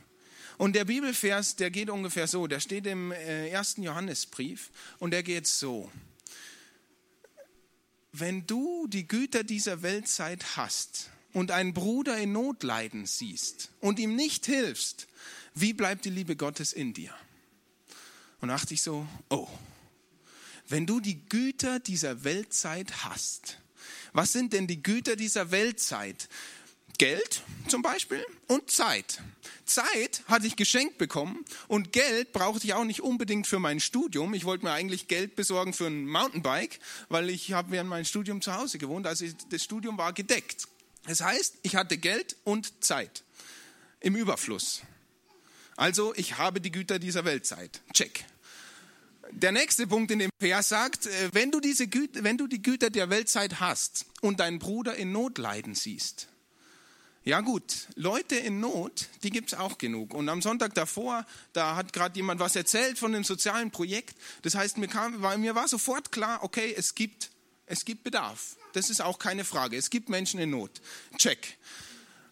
Und 0.57 0.75
der 0.75 0.85
Bibelvers, 0.85 1.55
der 1.55 1.71
geht 1.71 1.89
ungefähr 1.89 2.27
so, 2.27 2.47
der 2.47 2.59
steht 2.59 2.85
im 2.85 3.11
äh, 3.11 3.49
ersten 3.49 3.81
Johannesbrief 3.81 4.71
und 4.99 5.11
der 5.11 5.23
geht 5.23 5.47
so 5.47 5.89
wenn 8.11 8.47
du 8.47 8.87
die 8.87 9.07
Güter 9.07 9.43
dieser 9.43 9.81
Weltzeit 9.81 10.57
hast 10.57 11.09
und 11.33 11.51
einen 11.51 11.73
Bruder 11.73 12.17
in 12.17 12.31
Not 12.31 12.63
leiden 12.63 13.05
siehst 13.05 13.69
und 13.79 13.99
ihm 13.99 14.15
nicht 14.15 14.45
hilfst, 14.45 15.07
wie 15.53 15.73
bleibt 15.73 16.05
die 16.05 16.09
Liebe 16.09 16.35
Gottes 16.35 16.73
in 16.73 16.93
dir? 16.93 17.13
Und 18.41 18.49
dachte 18.49 18.73
ich 18.73 18.81
so, 18.81 19.07
oh, 19.29 19.47
wenn 20.67 20.85
du 20.85 20.99
die 20.99 21.25
Güter 21.25 21.79
dieser 21.79 22.23
Weltzeit 22.23 23.03
hast, 23.03 23.59
was 24.13 24.32
sind 24.32 24.54
denn 24.54 24.67
die 24.67 24.82
Güter 24.82 25.15
dieser 25.15 25.52
Weltzeit? 25.52 26.30
Geld 26.99 27.43
zum 27.69 27.82
Beispiel 27.82 28.25
und 28.47 28.69
Zeit. 28.69 29.21
Zeit 29.65 30.21
hatte 30.28 30.47
ich 30.47 30.58
geschenkt 30.58 30.97
bekommen 30.97 31.45
und 31.69 31.93
Geld 31.93 32.34
brauchte 32.34 32.67
ich 32.67 32.73
auch 32.73 32.84
nicht 32.84 33.02
unbedingt 33.02 33.47
für 33.47 33.60
mein 33.60 33.80
Studium. 33.80 34.34
Ich 34.34 34.43
wollte 34.43 34.65
mir 34.65 34.73
eigentlich 34.73 35.08
Geld 35.08 35.36
besorgen 35.36 35.73
für 35.73 35.88
ein 35.88 36.06
Mountainbike, 36.06 36.80
weil 37.08 37.30
ich 37.30 37.54
habe 37.54 37.71
während 37.71 37.89
meinem 37.89 38.06
Studium 38.06 38.41
zu 38.41 38.54
Hause 38.54 38.80
gewohnt. 38.80 39.08
Also 39.08 39.25
das 39.49 39.63
Studium 39.63 39.97
war 39.97 40.12
gedeckt. 40.12 40.67
Das 41.08 41.21
heißt, 41.21 41.56
ich 41.63 41.78
hatte 41.78 41.97
Geld 41.97 42.36
und 42.43 42.84
Zeit 42.84 43.23
im 44.02 44.15
Überfluss. 44.15 44.82
Also 45.78 46.13
ich 46.15 46.38
habe 46.38 46.60
die 46.60 46.71
Güter 46.71 46.99
dieser 46.99 47.23
Weltzeit. 47.23 47.82
Check. 47.93 48.25
Der 49.31 49.51
nächste 49.51 49.85
Punkt 49.87 50.11
in 50.11 50.19
dem 50.19 50.31
Vers 50.39 50.69
sagt, 50.69 51.05
äh, 51.05 51.29
wenn 51.33 51.51
du, 51.51 51.59
diese 51.59 51.87
Güter, 51.87 52.23
wenn 52.23 52.37
du 52.37 52.47
die 52.47 52.61
Güter 52.61 52.89
der 52.89 53.09
Weltzeit 53.09 53.59
hast 53.59 54.05
und 54.21 54.39
deinen 54.39 54.59
Bruder 54.59 54.95
in 54.95 55.11
Not 55.11 55.37
leiden 55.37 55.75
siehst, 55.75 56.27
ja 57.23 57.41
gut, 57.41 57.87
Leute 57.95 58.35
in 58.35 58.59
Not, 58.59 59.07
die 59.23 59.29
gibt 59.29 59.53
es 59.53 59.59
auch 59.59 59.77
genug. 59.77 60.13
Und 60.13 60.29
am 60.29 60.41
Sonntag 60.41 60.73
davor, 60.73 61.25
da 61.53 61.75
hat 61.75 61.93
gerade 61.93 62.15
jemand 62.15 62.39
was 62.39 62.55
erzählt 62.55 62.97
von 62.97 63.11
dem 63.11 63.23
sozialen 63.23 63.71
Projekt. 63.71 64.17
Das 64.41 64.55
heißt, 64.55 64.77
mir, 64.77 64.87
kam, 64.87 65.21
war, 65.21 65.37
mir 65.37 65.53
war 65.53 65.67
sofort 65.67 66.11
klar, 66.11 66.43
okay, 66.43 66.73
es 66.75 66.95
gibt, 66.95 67.29
es 67.65 67.85
gibt 67.85 68.03
Bedarf. 68.03 68.55
Das 68.73 68.89
ist 68.89 69.01
auch 69.01 69.19
keine 69.19 69.43
Frage. 69.43 69.77
Es 69.77 69.89
gibt 69.89 70.09
Menschen 70.09 70.39
in 70.39 70.49
Not. 70.49 70.81
Check. 71.17 71.57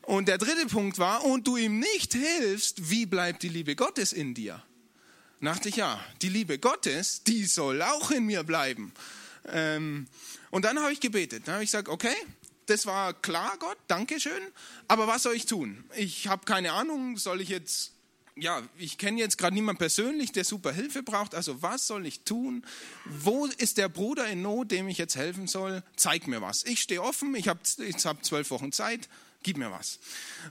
Und 0.03 0.29
der 0.29 0.37
dritte 0.37 0.65
Punkt 0.67 0.97
war, 0.99 1.25
und 1.25 1.45
du 1.47 1.57
ihm 1.57 1.79
nicht 1.79 2.13
hilfst, 2.13 2.89
wie 2.89 3.05
bleibt 3.05 3.43
die 3.43 3.49
Liebe 3.49 3.75
Gottes 3.75 4.13
in 4.13 4.33
dir? 4.33 4.63
Dachte 5.45 5.69
ich, 5.69 5.75
ja, 5.75 6.03
die 6.21 6.29
Liebe 6.29 6.57
Gottes, 6.57 7.23
die 7.23 7.45
soll 7.45 7.81
auch 7.81 8.11
in 8.11 8.25
mir 8.25 8.43
bleiben. 8.43 8.91
Ähm, 9.45 10.07
und 10.49 10.65
dann 10.65 10.79
habe 10.79 10.93
ich 10.93 10.99
gebetet. 10.99 11.43
Dann 11.45 11.55
habe 11.55 11.63
ich 11.63 11.71
gesagt, 11.71 11.89
okay, 11.89 12.15
das 12.65 12.85
war 12.85 13.13
klar, 13.13 13.55
Gott, 13.59 13.77
danke 13.87 14.19
schön. 14.19 14.41
Aber 14.87 15.07
was 15.07 15.23
soll 15.23 15.35
ich 15.35 15.45
tun? 15.45 15.83
Ich 15.95 16.27
habe 16.27 16.45
keine 16.45 16.73
Ahnung, 16.73 17.17
soll 17.17 17.41
ich 17.41 17.49
jetzt, 17.49 17.93
ja, 18.35 18.61
ich 18.77 18.97
kenne 18.97 19.19
jetzt 19.19 19.37
gerade 19.37 19.53
niemanden 19.53 19.79
persönlich, 19.79 20.31
der 20.31 20.43
super 20.43 20.71
Hilfe 20.71 21.03
braucht. 21.03 21.33
Also 21.33 21.61
was 21.61 21.87
soll 21.87 22.05
ich 22.05 22.21
tun? 22.21 22.65
Wo 23.05 23.45
ist 23.45 23.77
der 23.77 23.89
Bruder 23.89 24.27
in 24.27 24.41
Not, 24.41 24.71
dem 24.71 24.87
ich 24.89 24.97
jetzt 24.97 25.15
helfen 25.15 25.47
soll? 25.47 25.83
Zeig 25.95 26.27
mir 26.27 26.41
was. 26.41 26.63
Ich 26.65 26.81
stehe 26.81 27.01
offen, 27.01 27.33
ich 27.35 27.47
habe 27.47 27.59
ich 27.77 28.05
hab 28.05 28.25
zwölf 28.25 28.49
Wochen 28.51 28.71
Zeit, 28.71 29.07
gib 29.43 29.57
mir 29.57 29.71
was. 29.71 29.99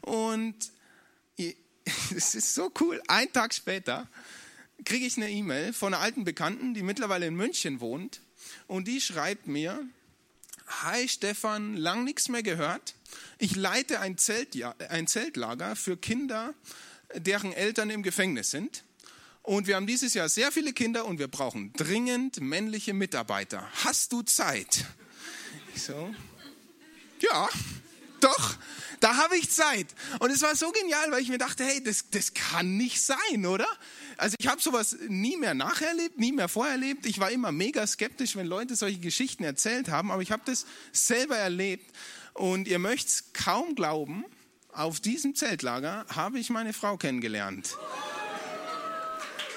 Und 0.01 0.55
es 2.17 2.35
ist 2.35 2.55
so 2.55 2.73
cool. 2.81 3.01
Ein 3.09 3.33
Tag 3.33 3.55
später 3.55 4.09
kriege 4.85 5.07
ich 5.07 5.17
eine 5.17 5.31
E-Mail 5.31 5.73
von 5.73 5.95
einer 5.95 6.03
alten 6.03 6.25
Bekannten, 6.25 6.75
die 6.75 6.83
mittlerweile 6.83 7.27
in 7.27 7.35
München 7.35 7.81
wohnt. 7.81 8.21
Und 8.67 8.87
die 8.89 9.01
schreibt 9.01 9.47
mir, 9.47 9.87
Hi 10.83 11.09
Stefan, 11.09 11.77
lang 11.77 12.05
nichts 12.05 12.29
mehr 12.29 12.43
gehört. 12.43 12.95
Ich 13.39 13.55
leite 13.55 14.01
ein, 14.01 14.19
Zeltja 14.19 14.75
ein 14.89 15.07
Zeltlager 15.07 15.77
für 15.77 15.97
Kinder, 15.97 16.55
deren 17.15 17.53
Eltern 17.53 17.91
im 17.91 18.03
Gefängnis 18.03 18.51
sind. 18.51 18.83
Und 19.43 19.69
wir 19.69 19.77
haben 19.77 19.87
dieses 19.87 20.15
Jahr 20.15 20.29
sehr 20.29 20.51
viele 20.51 20.73
Kinder 20.73 21.05
und 21.05 21.21
wir 21.21 21.29
brauchen 21.29 21.73
dringend 21.75 22.41
männliche 22.41 22.95
Mitarbeiter. 22.95 23.71
Hast 23.85 24.13
du 24.13 24.23
Zeit? 24.23 24.85
Ich 25.73 25.83
so, 25.83 26.13
ja, 27.21 27.49
doch, 28.21 28.57
da 28.99 29.17
habe 29.17 29.37
ich 29.37 29.51
Zeit. 29.51 29.87
Und 30.19 30.31
es 30.31 30.43
war 30.43 30.57
so 30.57 30.73
genial, 30.73 31.13
weil 31.13 31.23
ich 31.23 31.29
mir 31.29 31.39
dachte, 31.39 31.65
hey, 31.65 31.83
das, 31.83 32.11
das 32.11 32.35
kann 32.35 32.77
nicht 32.77 33.01
sein, 33.01 33.47
oder? 33.47 33.69
Also 34.17 34.37
ich 34.39 34.47
habe 34.47 34.61
sowas 34.61 34.97
nie 35.09 35.37
mehr 35.37 35.55
nacherlebt, 35.55 36.19
nie 36.19 36.33
mehr 36.33 36.49
vorerlebt. 36.49 37.05
Ich 37.07 37.19
war 37.21 37.31
immer 37.31 37.53
mega 37.53 37.87
skeptisch, 37.87 38.37
wenn 38.37 38.47
Leute 38.47 38.75
solche 38.75 38.99
Geschichten 38.99 39.45
erzählt 39.45 39.89
haben, 39.89 40.11
aber 40.11 40.23
ich 40.23 40.33
habe 40.33 40.43
das 40.47 40.67
selber 40.93 41.37
erlebt. 41.37 41.95
Und 42.33 42.69
ihr 42.69 42.79
möchtet 42.79 43.09
es 43.09 43.33
kaum 43.33 43.75
glauben, 43.75 44.25
auf 44.73 45.01
diesem 45.01 45.35
Zeltlager 45.35 46.07
habe 46.15 46.39
ich 46.39 46.51
meine 46.51 46.73
Frau 46.73 46.97
kennengelernt. 46.97 47.77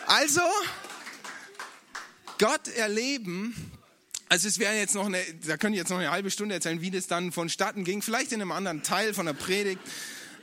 Also, 0.07 0.41
Gott 2.37 2.67
erleben, 2.69 3.53
also 4.29 4.47
es 4.47 4.59
wäre 4.59 4.75
jetzt 4.75 4.95
noch 4.95 5.05
eine, 5.05 5.21
da 5.45 5.57
könnte 5.57 5.75
ich 5.75 5.81
jetzt 5.81 5.89
noch 5.89 5.97
eine 5.97 6.11
halbe 6.11 6.31
Stunde 6.31 6.55
erzählen, 6.55 6.81
wie 6.81 6.91
das 6.91 7.07
dann 7.07 7.31
vonstatten 7.31 7.83
ging, 7.83 8.01
vielleicht 8.01 8.31
in 8.31 8.41
einem 8.41 8.51
anderen 8.51 8.81
Teil 8.81 9.13
von 9.13 9.25
der 9.25 9.33
Predigt. 9.33 9.81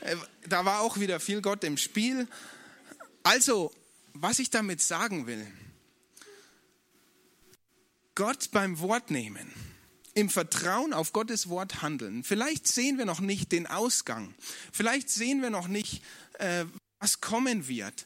Äh, 0.02 0.16
da 0.46 0.64
war 0.64 0.80
auch 0.80 0.98
wieder 0.98 1.20
viel 1.20 1.40
Gott 1.40 1.64
im 1.64 1.76
Spiel. 1.78 2.28
Also, 3.22 3.72
was 4.22 4.38
ich 4.38 4.50
damit 4.50 4.80
sagen 4.80 5.26
will, 5.26 5.46
Gott 8.14 8.50
beim 8.50 8.80
Wort 8.80 9.10
nehmen, 9.10 9.52
im 10.14 10.30
Vertrauen 10.30 10.94
auf 10.94 11.12
Gottes 11.12 11.48
Wort 11.48 11.82
handeln. 11.82 12.24
Vielleicht 12.24 12.66
sehen 12.66 12.96
wir 12.96 13.04
noch 13.04 13.20
nicht 13.20 13.52
den 13.52 13.66
Ausgang, 13.66 14.34
vielleicht 14.72 15.10
sehen 15.10 15.42
wir 15.42 15.50
noch 15.50 15.68
nicht, 15.68 16.02
äh, 16.38 16.64
was 16.98 17.20
kommen 17.20 17.68
wird. 17.68 18.04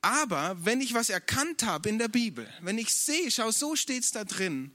Aber 0.00 0.56
wenn 0.64 0.80
ich 0.80 0.94
was 0.94 1.10
erkannt 1.10 1.64
habe 1.64 1.88
in 1.88 1.98
der 1.98 2.08
Bibel, 2.08 2.48
wenn 2.60 2.78
ich 2.78 2.94
sehe, 2.94 3.30
schau, 3.30 3.50
so 3.50 3.74
steht 3.74 4.04
es 4.04 4.12
da 4.12 4.24
drin, 4.24 4.72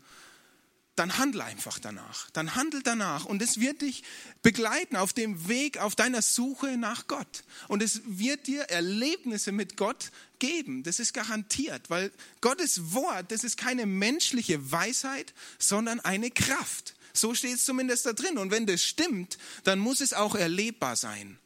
dann 0.96 1.18
handle 1.18 1.44
einfach 1.44 1.80
danach. 1.80 2.30
Dann 2.32 2.56
handel 2.56 2.84
danach 2.84 3.26
und 3.26 3.42
es 3.42 3.60
wird 3.60 3.82
dich 3.82 4.04
begleiten 4.44 4.96
auf 4.96 5.12
dem 5.12 5.48
Weg, 5.48 5.80
auf 5.80 5.96
deiner 5.96 6.22
Suche 6.22 6.78
nach 6.78 7.08
Gott. 7.08 7.44
Und 7.68 7.82
es 7.82 8.02
wird 8.06 8.46
dir 8.48 8.64
Erlebnisse 8.64 9.52
mit 9.52 9.76
Gott 9.76 10.12
geben. 10.40 10.84
Das 10.84 11.00
ist 11.00 11.14
garantiert, 11.14 11.90
weil 11.90 12.12
Gottes 12.42 12.94
Wort, 12.94 13.32
das 13.32 13.44
ist 13.44 13.58
keine 13.58 13.86
menschliche 13.86 14.72
Weisheit, 14.72 15.34
sondern 15.58 16.00
eine 16.00 16.30
Kraft. 16.30 16.96
So 17.12 17.34
steht 17.34 17.56
es 17.56 17.66
zumindest 17.66 18.06
da 18.06 18.14
drin. 18.14 18.38
Und 18.38 18.52
wenn 18.52 18.68
das 18.68 18.84
stimmt, 18.84 19.38
dann 19.64 19.80
muss 19.80 20.00
es 20.00 20.14
auch 20.14 20.36
erlebbar 20.36 20.96
sein. 20.96 21.40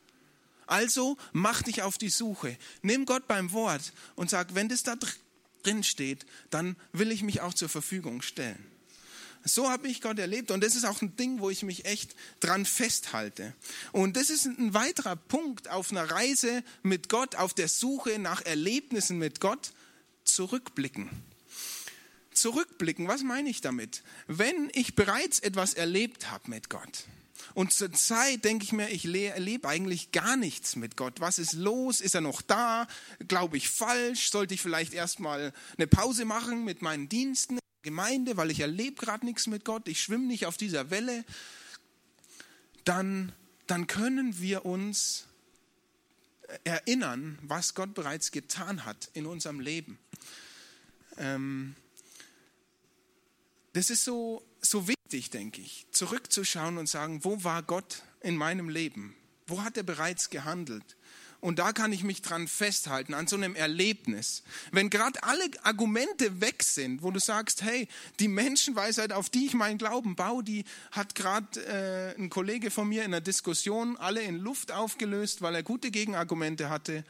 Also 0.65 1.17
mach 1.31 1.61
dich 1.63 1.83
auf 1.83 1.97
die 1.97 2.09
Suche. 2.09 2.57
Nimm 2.81 3.05
Gott 3.05 3.27
beim 3.27 3.53
Wort 3.53 3.93
und 4.15 4.29
sag, 4.29 4.55
wenn 4.55 4.67
das 4.67 4.83
da 4.83 4.97
drin 5.63 5.83
steht, 5.83 6.25
dann 6.49 6.75
will 6.91 7.11
ich 7.11 7.23
mich 7.23 7.39
auch 7.39 7.53
zur 7.53 7.69
Verfügung 7.69 8.21
stellen. 8.21 8.76
So 9.43 9.69
habe 9.69 9.87
ich 9.87 10.01
Gott 10.01 10.19
erlebt 10.19 10.51
und 10.51 10.63
das 10.63 10.75
ist 10.75 10.85
auch 10.85 11.01
ein 11.01 11.15
Ding, 11.15 11.39
wo 11.39 11.49
ich 11.49 11.63
mich 11.63 11.85
echt 11.85 12.15
dran 12.39 12.65
festhalte. 12.65 13.53
Und 13.91 14.17
das 14.17 14.29
ist 14.29 14.45
ein 14.45 14.73
weiterer 14.73 15.15
Punkt 15.15 15.69
auf 15.69 15.91
einer 15.91 16.09
Reise 16.09 16.63
mit 16.83 17.09
Gott, 17.09 17.35
auf 17.35 17.53
der 17.53 17.67
Suche 17.67 18.19
nach 18.19 18.41
Erlebnissen 18.41 19.17
mit 19.17 19.39
Gott, 19.39 19.71
zurückblicken. 20.23 21.09
Zurückblicken, 22.33 23.07
was 23.07 23.23
meine 23.23 23.49
ich 23.49 23.61
damit? 23.61 24.03
Wenn 24.27 24.69
ich 24.73 24.95
bereits 24.95 25.39
etwas 25.39 25.73
erlebt 25.73 26.29
habe 26.29 26.49
mit 26.49 26.69
Gott, 26.69 27.05
und 27.53 27.73
zur 27.73 27.91
Zeit 27.91 28.45
denke 28.45 28.65
ich 28.65 28.71
mir, 28.71 28.89
ich 28.89 29.05
erlebe 29.05 29.67
eigentlich 29.67 30.11
gar 30.11 30.37
nichts 30.37 30.75
mit 30.75 30.95
Gott. 30.95 31.19
Was 31.21 31.39
ist 31.39 31.53
los? 31.53 32.01
Ist 32.01 32.13
er 32.13 32.21
noch 32.21 32.41
da? 32.41 32.87
Glaube 33.27 33.57
ich 33.57 33.69
falsch? 33.69 34.29
Sollte 34.29 34.53
ich 34.53 34.61
vielleicht 34.61 34.93
erstmal 34.93 35.53
eine 35.77 35.87
Pause 35.87 36.25
machen 36.25 36.65
mit 36.65 36.81
meinen 36.81 37.09
Diensten? 37.09 37.57
Gemeinde, 37.87 38.35
weil 38.35 38.51
ich 38.51 38.59
erlebe 38.59 38.97
gerade 38.97 39.25
nichts 39.25 39.47
mit 39.47 39.63
Gott, 39.63 39.87
ich 39.87 40.01
schwimme 40.01 40.25
nicht 40.25 40.45
auf 40.45 40.57
dieser 40.57 40.89
Welle, 40.89 41.23
dann, 42.83 43.31
dann 43.65 43.87
können 43.87 44.39
wir 44.41 44.65
uns 44.65 45.25
erinnern, 46.65 47.39
was 47.43 47.75
Gott 47.75 47.93
bereits 47.93 48.31
getan 48.31 48.83
hat 48.83 49.09
in 49.13 49.25
unserem 49.25 49.61
Leben. 49.61 49.97
Ähm, 51.17 51.75
das 53.71 53.89
ist 53.89 54.03
so, 54.03 54.45
so 54.61 54.89
wichtig, 54.89 55.29
denke 55.29 55.61
ich, 55.61 55.85
zurückzuschauen 55.91 56.77
und 56.77 56.89
sagen, 56.89 57.23
wo 57.23 57.41
war 57.45 57.63
Gott 57.63 58.03
in 58.19 58.35
meinem 58.35 58.67
Leben? 58.67 59.15
Wo 59.45 59.63
hat 59.63 59.77
er 59.77 59.83
bereits 59.83 60.29
gehandelt? 60.29 60.97
Und 61.39 61.59
da 61.59 61.71
kann 61.71 61.93
ich 61.93 62.03
mich 62.03 62.23
dran 62.23 62.47
festhalten, 62.47 63.13
an 63.13 63.27
so 63.27 63.35
einem 63.35 63.55
Erlebnis. 63.55 64.43
Wenn 64.71 64.89
gerade 64.89 65.21
alle 65.23 65.43
Argumente 65.61 66.41
weg 66.41 66.63
sind, 66.63 67.03
wo 67.03 67.11
du 67.11 67.19
sagst, 67.19 67.61
hey, 67.61 67.87
die 68.19 68.27
Menschenweisheit, 68.27 69.13
auf 69.13 69.29
die 69.29 69.45
ich 69.45 69.53
meinen 69.53 69.77
Glauben 69.77 70.15
baue, 70.15 70.43
die 70.43 70.65
hat 70.91 71.13
gerade 71.13 72.15
äh, 72.15 72.19
ein 72.19 72.29
Kollege 72.29 72.71
von 72.71 72.89
mir 72.89 73.01
in 73.01 73.13
einer 73.13 73.21
Diskussion 73.21 73.97
alle 73.97 74.21
in 74.21 74.37
Luft 74.37 74.71
aufgelöst, 74.71 75.41
weil 75.43 75.53
er 75.53 75.63
gute 75.63 75.91
Gegenargumente 75.91 76.71
hatte, 76.71 77.05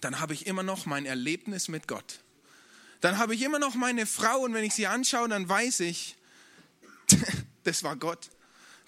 dann 0.00 0.20
habe 0.20 0.32
ich 0.32 0.46
immer 0.46 0.62
noch 0.62 0.86
mein 0.86 1.04
Erlebnis 1.04 1.66
mit 1.66 1.88
Gott. 1.88 2.20
Dann 3.00 3.18
habe 3.18 3.34
ich 3.34 3.42
immer 3.42 3.58
noch 3.58 3.74
meine 3.74 4.06
Frau 4.06 4.40
und 4.40 4.54
wenn 4.54 4.64
ich 4.64 4.74
sie 4.74 4.86
anschaue, 4.86 5.28
dann 5.28 5.48
weiß 5.48 5.80
ich, 5.80 6.16
das 7.64 7.82
war 7.82 7.96
Gott. 7.96 8.30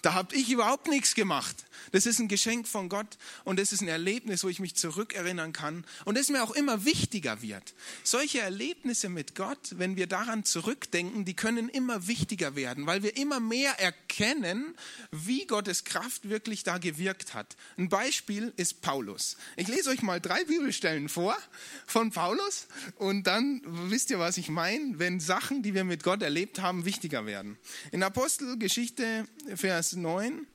Da 0.01 0.13
habe 0.13 0.35
ich 0.35 0.49
überhaupt 0.49 0.87
nichts 0.87 1.13
gemacht. 1.13 1.55
Das 1.91 2.05
ist 2.05 2.19
ein 2.19 2.27
Geschenk 2.27 2.67
von 2.67 2.89
Gott 2.89 3.17
und 3.43 3.59
das 3.59 3.71
ist 3.71 3.81
ein 3.81 3.87
Erlebnis, 3.87 4.43
wo 4.43 4.49
ich 4.49 4.59
mich 4.59 4.75
zurückerinnern 4.75 5.53
kann 5.53 5.85
und 6.05 6.17
das 6.17 6.29
mir 6.29 6.43
auch 6.43 6.51
immer 6.51 6.85
wichtiger 6.85 7.41
wird. 7.41 7.73
Solche 8.03 8.39
Erlebnisse 8.39 9.09
mit 9.09 9.35
Gott, 9.35 9.73
wenn 9.77 9.95
wir 9.95 10.07
daran 10.07 10.43
zurückdenken, 10.43 11.25
die 11.25 11.35
können 11.35 11.69
immer 11.69 12.07
wichtiger 12.07 12.55
werden, 12.55 12.87
weil 12.87 13.03
wir 13.03 13.17
immer 13.17 13.39
mehr 13.39 13.79
erkennen, 13.79 14.75
wie 15.11 15.45
Gottes 15.45 15.83
Kraft 15.83 16.29
wirklich 16.29 16.63
da 16.63 16.77
gewirkt 16.77 17.33
hat. 17.33 17.55
Ein 17.77 17.89
Beispiel 17.89 18.53
ist 18.57 18.81
Paulus. 18.81 19.37
Ich 19.55 19.67
lese 19.67 19.89
euch 19.89 20.01
mal 20.01 20.19
drei 20.21 20.43
Bibelstellen 20.45 21.09
vor 21.09 21.37
von 21.85 22.11
Paulus 22.11 22.67
und 22.95 23.27
dann 23.27 23.61
wisst 23.65 24.09
ihr, 24.09 24.19
was 24.19 24.37
ich 24.37 24.49
meine, 24.49 24.99
wenn 24.99 25.19
Sachen, 25.19 25.61
die 25.61 25.73
wir 25.73 25.83
mit 25.83 26.03
Gott 26.03 26.21
erlebt 26.21 26.59
haben, 26.61 26.85
wichtiger 26.85 27.25
werden. 27.25 27.57
In 27.91 28.03
Apostelgeschichte, 28.03 29.25
Vers 29.55 29.90
9 29.93 30.47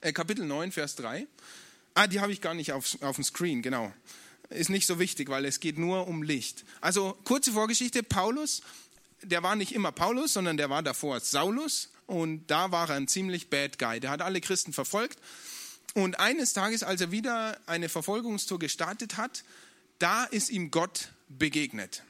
äh, 0.00 0.12
Kapitel 0.12 0.44
9, 0.44 0.72
Vers 0.72 0.94
3. 0.96 1.26
Ah, 1.94 2.06
die 2.06 2.20
habe 2.20 2.32
ich 2.32 2.40
gar 2.40 2.54
nicht 2.54 2.72
auf, 2.72 3.00
auf 3.02 3.16
dem 3.16 3.24
Screen, 3.24 3.62
genau. 3.62 3.92
Ist 4.50 4.70
nicht 4.70 4.86
so 4.86 4.98
wichtig, 4.98 5.28
weil 5.28 5.44
es 5.44 5.58
geht 5.60 5.78
nur 5.78 6.06
um 6.06 6.22
Licht. 6.22 6.64
Also 6.80 7.18
kurze 7.24 7.52
Vorgeschichte, 7.52 8.02
Paulus, 8.02 8.62
der 9.22 9.42
war 9.42 9.56
nicht 9.56 9.72
immer 9.72 9.90
Paulus, 9.90 10.34
sondern 10.34 10.56
der 10.56 10.70
war 10.70 10.82
davor 10.82 11.18
Saulus 11.20 11.90
und 12.06 12.46
da 12.46 12.70
war 12.70 12.90
er 12.90 12.96
ein 12.96 13.08
ziemlich 13.08 13.50
bad 13.50 13.78
guy. 13.78 13.98
Der 13.98 14.10
hat 14.10 14.22
alle 14.22 14.40
Christen 14.40 14.72
verfolgt 14.72 15.18
und 15.94 16.20
eines 16.20 16.52
Tages, 16.52 16.82
als 16.84 17.00
er 17.00 17.10
wieder 17.10 17.58
eine 17.66 17.88
Verfolgungstour 17.88 18.58
gestartet 18.58 19.16
hat, 19.16 19.42
da 19.98 20.24
ist 20.24 20.50
ihm 20.50 20.70
Gott 20.70 21.08
begegnet. 21.28 22.04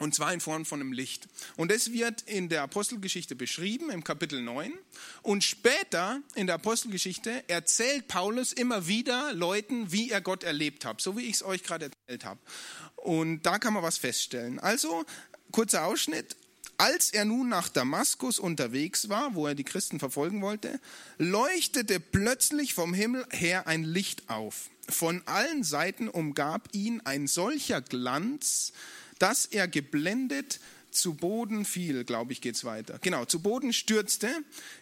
Und 0.00 0.14
zwar 0.14 0.32
in 0.32 0.40
Form 0.40 0.64
von 0.64 0.80
einem 0.80 0.92
Licht. 0.92 1.28
Und 1.56 1.70
das 1.70 1.92
wird 1.92 2.22
in 2.22 2.48
der 2.48 2.62
Apostelgeschichte 2.62 3.36
beschrieben, 3.36 3.90
im 3.90 4.02
Kapitel 4.02 4.40
9. 4.40 4.72
Und 5.22 5.44
später 5.44 6.22
in 6.34 6.46
der 6.46 6.56
Apostelgeschichte 6.56 7.44
erzählt 7.48 8.08
Paulus 8.08 8.54
immer 8.54 8.86
wieder 8.86 9.34
Leuten, 9.34 9.92
wie 9.92 10.10
er 10.10 10.22
Gott 10.22 10.42
erlebt 10.42 10.86
hat, 10.86 11.02
so 11.02 11.18
wie 11.18 11.26
ich 11.26 11.34
es 11.34 11.42
euch 11.44 11.62
gerade 11.62 11.90
erzählt 12.06 12.24
habe. 12.24 12.40
Und 12.96 13.42
da 13.42 13.58
kann 13.58 13.74
man 13.74 13.82
was 13.82 13.98
feststellen. 13.98 14.58
Also, 14.58 15.04
kurzer 15.52 15.84
Ausschnitt. 15.84 16.34
Als 16.78 17.10
er 17.10 17.26
nun 17.26 17.50
nach 17.50 17.68
Damaskus 17.68 18.38
unterwegs 18.38 19.10
war, 19.10 19.34
wo 19.34 19.46
er 19.46 19.54
die 19.54 19.64
Christen 19.64 19.98
verfolgen 19.98 20.40
wollte, 20.40 20.80
leuchtete 21.18 22.00
plötzlich 22.00 22.72
vom 22.72 22.94
Himmel 22.94 23.26
her 23.32 23.66
ein 23.66 23.84
Licht 23.84 24.30
auf. 24.30 24.70
Von 24.88 25.20
allen 25.26 25.62
Seiten 25.62 26.08
umgab 26.08 26.70
ihn 26.72 27.02
ein 27.04 27.26
solcher 27.26 27.82
Glanz, 27.82 28.72
dass 29.20 29.46
er 29.46 29.68
geblendet 29.68 30.58
zu 30.90 31.14
Boden 31.14 31.64
fiel, 31.64 32.04
glaube 32.04 32.32
ich, 32.32 32.40
geht 32.40 32.56
es 32.56 32.64
weiter. 32.64 32.98
Genau, 33.00 33.24
zu 33.24 33.40
Boden 33.40 33.72
stürzte. 33.72 34.28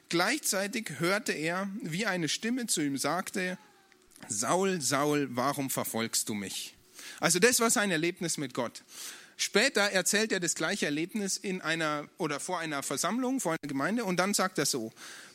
Gleichzeitig 0.08 1.00
hörte 1.00 1.32
er, 1.32 1.68
wie 1.82 2.06
eine 2.06 2.28
Stimme 2.28 2.66
zu 2.66 2.80
ihm 2.80 2.96
sagte, 2.96 3.58
Saul, 4.26 4.80
Saul, 4.80 5.28
warum 5.30 5.70
verfolgst 5.70 6.28
du 6.28 6.34
mich? 6.34 6.74
Also 7.20 7.38
das 7.38 7.60
war 7.60 7.70
sein 7.70 7.90
Erlebnis 7.90 8.38
mit 8.38 8.54
Gott. 8.54 8.82
Später 9.36 9.82
erzählt 9.82 10.32
er 10.32 10.40
das 10.40 10.54
gleiche 10.54 10.86
Erlebnis 10.86 11.36
in 11.36 11.60
einer 11.60 12.08
oder 12.18 12.40
vor 12.40 12.58
einer 12.58 12.82
Versammlung, 12.82 13.38
vor 13.40 13.52
einer 13.52 13.68
Gemeinde 13.68 14.04
und 14.04 14.16
dann 14.16 14.34
sagt 14.34 14.58
er 14.58 14.66
so: 14.66 14.92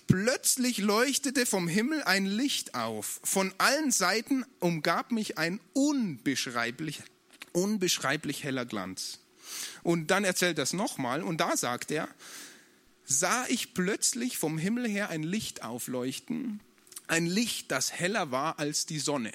Plötzlich 0.07 0.79
leuchtete 0.79 1.45
vom 1.45 1.69
Himmel 1.69 2.03
ein 2.03 2.25
Licht 2.25 2.75
auf. 2.75 3.21
Von 3.23 3.53
allen 3.59 3.91
Seiten 3.91 4.43
umgab 4.59 5.11
mich 5.11 5.37
ein 5.37 5.61
unbeschreiblich, 5.71 7.01
unbeschreiblich 7.53 8.43
heller 8.43 8.65
Glanz. 8.65 9.19
Und 9.83 10.11
dann 10.11 10.23
erzählt 10.23 10.57
er 10.57 10.63
es 10.63 10.73
nochmal 10.73 11.21
und 11.23 11.37
da 11.37 11.55
sagt 11.57 11.91
er, 11.91 12.07
sah 13.05 13.45
ich 13.47 13.73
plötzlich 13.73 14.37
vom 14.37 14.57
Himmel 14.57 14.87
her 14.87 15.09
ein 15.09 15.23
Licht 15.23 15.63
aufleuchten, 15.63 16.59
ein 17.07 17.25
Licht, 17.25 17.71
das 17.71 17.91
heller 17.91 18.31
war 18.31 18.59
als 18.59 18.85
die 18.85 18.99
Sonne. 18.99 19.31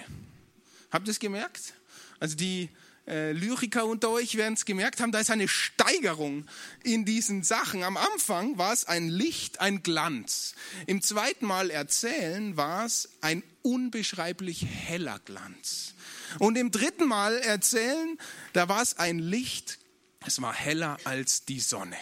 Habt 0.90 1.07
ihr 1.07 1.12
es 1.12 1.20
gemerkt? 1.20 1.74
Also 2.18 2.37
die 2.37 2.70
äh, 3.07 3.33
Lyriker 3.33 3.87
unter 3.87 4.11
euch 4.11 4.37
werden 4.37 4.54
es 4.54 4.64
gemerkt 4.64 5.00
haben, 5.00 5.12
da 5.12 5.20
ist 5.20 5.31
eine 5.31 5.48
Steigerung 5.48 6.46
in 6.83 7.04
diesen 7.04 7.42
Sachen. 7.42 7.83
Am 7.83 7.96
Anfang 7.96 8.59
war 8.59 8.72
es 8.72 8.85
ein 8.85 9.09
Licht, 9.09 9.61
ein 9.61 9.83
Glanz. 9.83 10.54
Im 10.87 11.02
zweiten 11.02 11.46
Mal 11.46 11.70
erzählen 11.70 12.57
war 12.57 12.85
es 12.85 13.09
ein 13.20 13.42
unbeschreiblich 13.62 14.66
heller 14.66 15.20
Glanz. 15.24 15.94
Und 16.38 16.56
im 16.56 16.70
dritten 16.70 17.06
Mal 17.06 17.38
erzählen, 17.38 18.18
da 18.52 18.68
war 18.68 18.82
es 18.82 18.98
ein 18.98 19.18
Licht, 19.18 19.78
es 20.26 20.42
war 20.42 20.54
heller 20.54 20.98
als 21.04 21.44
die 21.44 21.60
Sonne. 21.60 21.96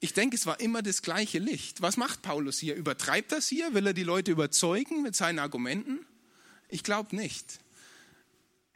Ich 0.00 0.14
denke, 0.14 0.36
es 0.36 0.46
war 0.46 0.60
immer 0.60 0.82
das 0.82 1.02
gleiche 1.02 1.38
Licht. 1.38 1.82
Was 1.82 1.96
macht 1.96 2.22
Paulus 2.22 2.58
hier? 2.58 2.76
Übertreibt 2.76 3.32
das 3.32 3.48
hier? 3.48 3.74
Will 3.74 3.86
er 3.86 3.94
die 3.94 4.04
Leute 4.04 4.30
überzeugen 4.30 5.02
mit 5.02 5.16
seinen 5.16 5.40
Argumenten? 5.40 6.06
Ich 6.68 6.84
glaube 6.84 7.16
nicht. 7.16 7.58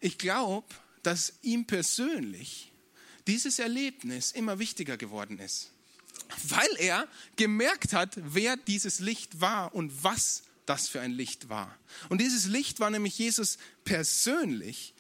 Ich 0.01 0.19
glaube, 0.19 0.67
dass 1.05 1.35
ihm 1.43 1.67
persönlich 1.67 2.73
dieses 3.29 3.61
Erlebnis 3.61 4.33
immer 4.33 4.59
wichtiger 4.59 4.97
geworden 4.97 5.39
ist, 5.39 5.71
weil 6.49 6.69
er 6.79 7.07
gemerkt 7.37 7.93
hat, 7.93 8.15
wer 8.17 8.57
dieses 8.57 8.99
Licht 8.99 9.41
war 9.41 9.75
und 9.75 10.03
was 10.03 10.43
das 10.67 10.89
für 10.89 11.01
ein 11.01 11.13
Licht 11.13 11.49
war. 11.49 11.77
Und 12.09 12.21
dieses 12.21 12.47
Licht 12.47 12.81
war 12.81 12.91
nämlich 12.91 13.19
Jesus 13.19 13.59
persönlich. 13.85 14.95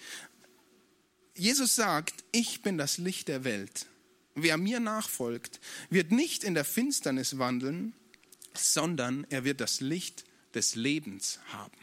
Jesus 1.36 1.74
sagt, 1.74 2.24
ich 2.32 2.62
bin 2.62 2.78
das 2.78 2.98
Licht 2.98 3.28
der 3.28 3.44
Welt. 3.44 3.86
Wer 4.34 4.56
mir 4.56 4.80
nachfolgt, 4.80 5.60
wird 5.90 6.10
nicht 6.10 6.42
in 6.44 6.54
der 6.54 6.64
Finsternis 6.64 7.38
wandeln, 7.38 7.94
sondern 8.54 9.26
er 9.30 9.44
wird 9.44 9.60
das 9.60 9.80
Licht 9.80 10.24
des 10.54 10.74
Lebens 10.74 11.38
haben. 11.48 11.76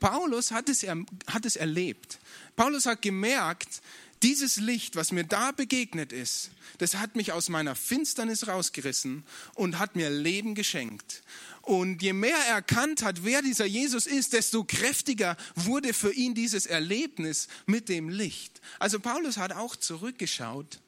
Paulus 0.00 0.50
hat 0.50 0.68
es, 0.68 0.82
hat 0.82 1.46
es 1.46 1.56
erlebt. 1.56 2.18
Paulus 2.56 2.86
hat 2.86 3.02
gemerkt, 3.02 3.82
dieses 4.22 4.56
Licht, 4.56 4.96
was 4.96 5.12
mir 5.12 5.24
da 5.24 5.52
begegnet 5.52 6.12
ist, 6.12 6.50
das 6.78 6.96
hat 6.96 7.16
mich 7.16 7.32
aus 7.32 7.48
meiner 7.48 7.74
Finsternis 7.74 8.48
rausgerissen 8.48 9.24
und 9.54 9.78
hat 9.78 9.96
mir 9.96 10.10
Leben 10.10 10.54
geschenkt. 10.54 11.22
Und 11.62 12.00
je 12.00 12.12
mehr 12.12 12.36
er 12.36 12.54
erkannt 12.54 13.02
hat, 13.02 13.24
wer 13.24 13.42
dieser 13.42 13.66
Jesus 13.66 14.06
ist, 14.06 14.32
desto 14.32 14.64
kräftiger 14.64 15.36
wurde 15.54 15.92
für 15.92 16.12
ihn 16.12 16.34
dieses 16.34 16.66
Erlebnis 16.66 17.48
mit 17.66 17.88
dem 17.88 18.08
Licht. 18.08 18.60
Also 18.78 19.00
Paulus 19.00 19.36
hat 19.36 19.52
auch 19.52 19.76
zurückgeschaut 19.76 20.80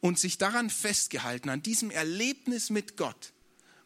und 0.00 0.18
sich 0.18 0.36
daran 0.36 0.68
festgehalten, 0.70 1.48
an 1.48 1.62
diesem 1.62 1.90
Erlebnis 1.90 2.70
mit 2.70 2.96
Gott 2.96 3.32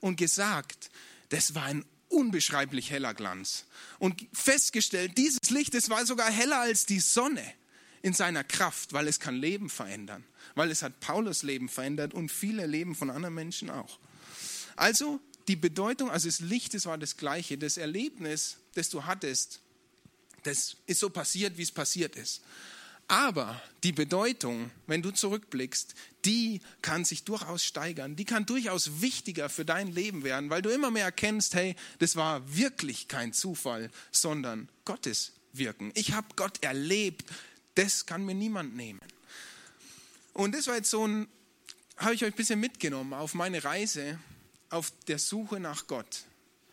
und 0.00 0.16
gesagt, 0.16 0.90
das 1.28 1.54
war 1.54 1.64
ein 1.64 1.84
unbeschreiblich 2.08 2.90
heller 2.90 3.14
Glanz. 3.14 3.66
Und 3.98 4.26
festgestellt, 4.32 5.18
dieses 5.18 5.50
Licht, 5.50 5.74
es 5.74 5.90
war 5.90 6.06
sogar 6.06 6.30
heller 6.30 6.60
als 6.60 6.86
die 6.86 7.00
Sonne 7.00 7.44
in 8.04 8.12
seiner 8.12 8.44
Kraft, 8.44 8.92
weil 8.92 9.08
es 9.08 9.18
kann 9.18 9.34
Leben 9.34 9.70
verändern. 9.70 10.24
Weil 10.54 10.70
es 10.70 10.82
hat 10.82 11.00
Paulus 11.00 11.42
Leben 11.42 11.70
verändert 11.70 12.12
und 12.12 12.30
viele 12.30 12.66
Leben 12.66 12.94
von 12.94 13.08
anderen 13.08 13.34
Menschen 13.34 13.70
auch. 13.70 13.98
Also 14.76 15.20
die 15.48 15.56
Bedeutung, 15.56 16.10
also 16.10 16.28
das 16.28 16.40
Licht, 16.40 16.74
das 16.74 16.84
war 16.84 16.98
das 16.98 17.16
Gleiche. 17.16 17.56
Das 17.56 17.78
Erlebnis, 17.78 18.58
das 18.74 18.90
du 18.90 19.06
hattest, 19.06 19.60
das 20.42 20.76
ist 20.84 21.00
so 21.00 21.08
passiert, 21.08 21.56
wie 21.56 21.62
es 21.62 21.72
passiert 21.72 22.14
ist. 22.16 22.42
Aber 23.08 23.58
die 23.84 23.92
Bedeutung, 23.92 24.70
wenn 24.86 25.00
du 25.00 25.10
zurückblickst, 25.10 25.94
die 26.26 26.60
kann 26.82 27.06
sich 27.06 27.24
durchaus 27.24 27.64
steigern. 27.64 28.16
Die 28.16 28.26
kann 28.26 28.44
durchaus 28.44 29.00
wichtiger 29.00 29.48
für 29.48 29.64
dein 29.64 29.90
Leben 29.90 30.24
werden, 30.24 30.50
weil 30.50 30.60
du 30.60 30.68
immer 30.68 30.90
mehr 30.90 31.06
erkennst, 31.06 31.54
hey, 31.54 31.74
das 32.00 32.16
war 32.16 32.54
wirklich 32.54 33.08
kein 33.08 33.32
Zufall, 33.32 33.90
sondern 34.10 34.68
Gottes 34.84 35.32
Wirken. 35.54 35.90
Ich 35.94 36.12
habe 36.12 36.26
Gott 36.36 36.62
erlebt. 36.62 37.30
Das 37.74 38.06
kann 38.06 38.24
mir 38.24 38.34
niemand 38.34 38.76
nehmen. 38.76 39.00
Und 40.32 40.54
das 40.54 40.66
war 40.66 40.76
jetzt 40.76 40.90
so 40.90 41.06
ein, 41.06 41.28
habe 41.96 42.14
ich 42.14 42.24
euch 42.24 42.32
ein 42.32 42.36
bisschen 42.36 42.60
mitgenommen 42.60 43.14
auf 43.14 43.34
meine 43.34 43.62
Reise 43.64 44.18
auf 44.70 44.92
der 45.06 45.18
Suche 45.18 45.60
nach 45.60 45.86
Gott. 45.86 46.24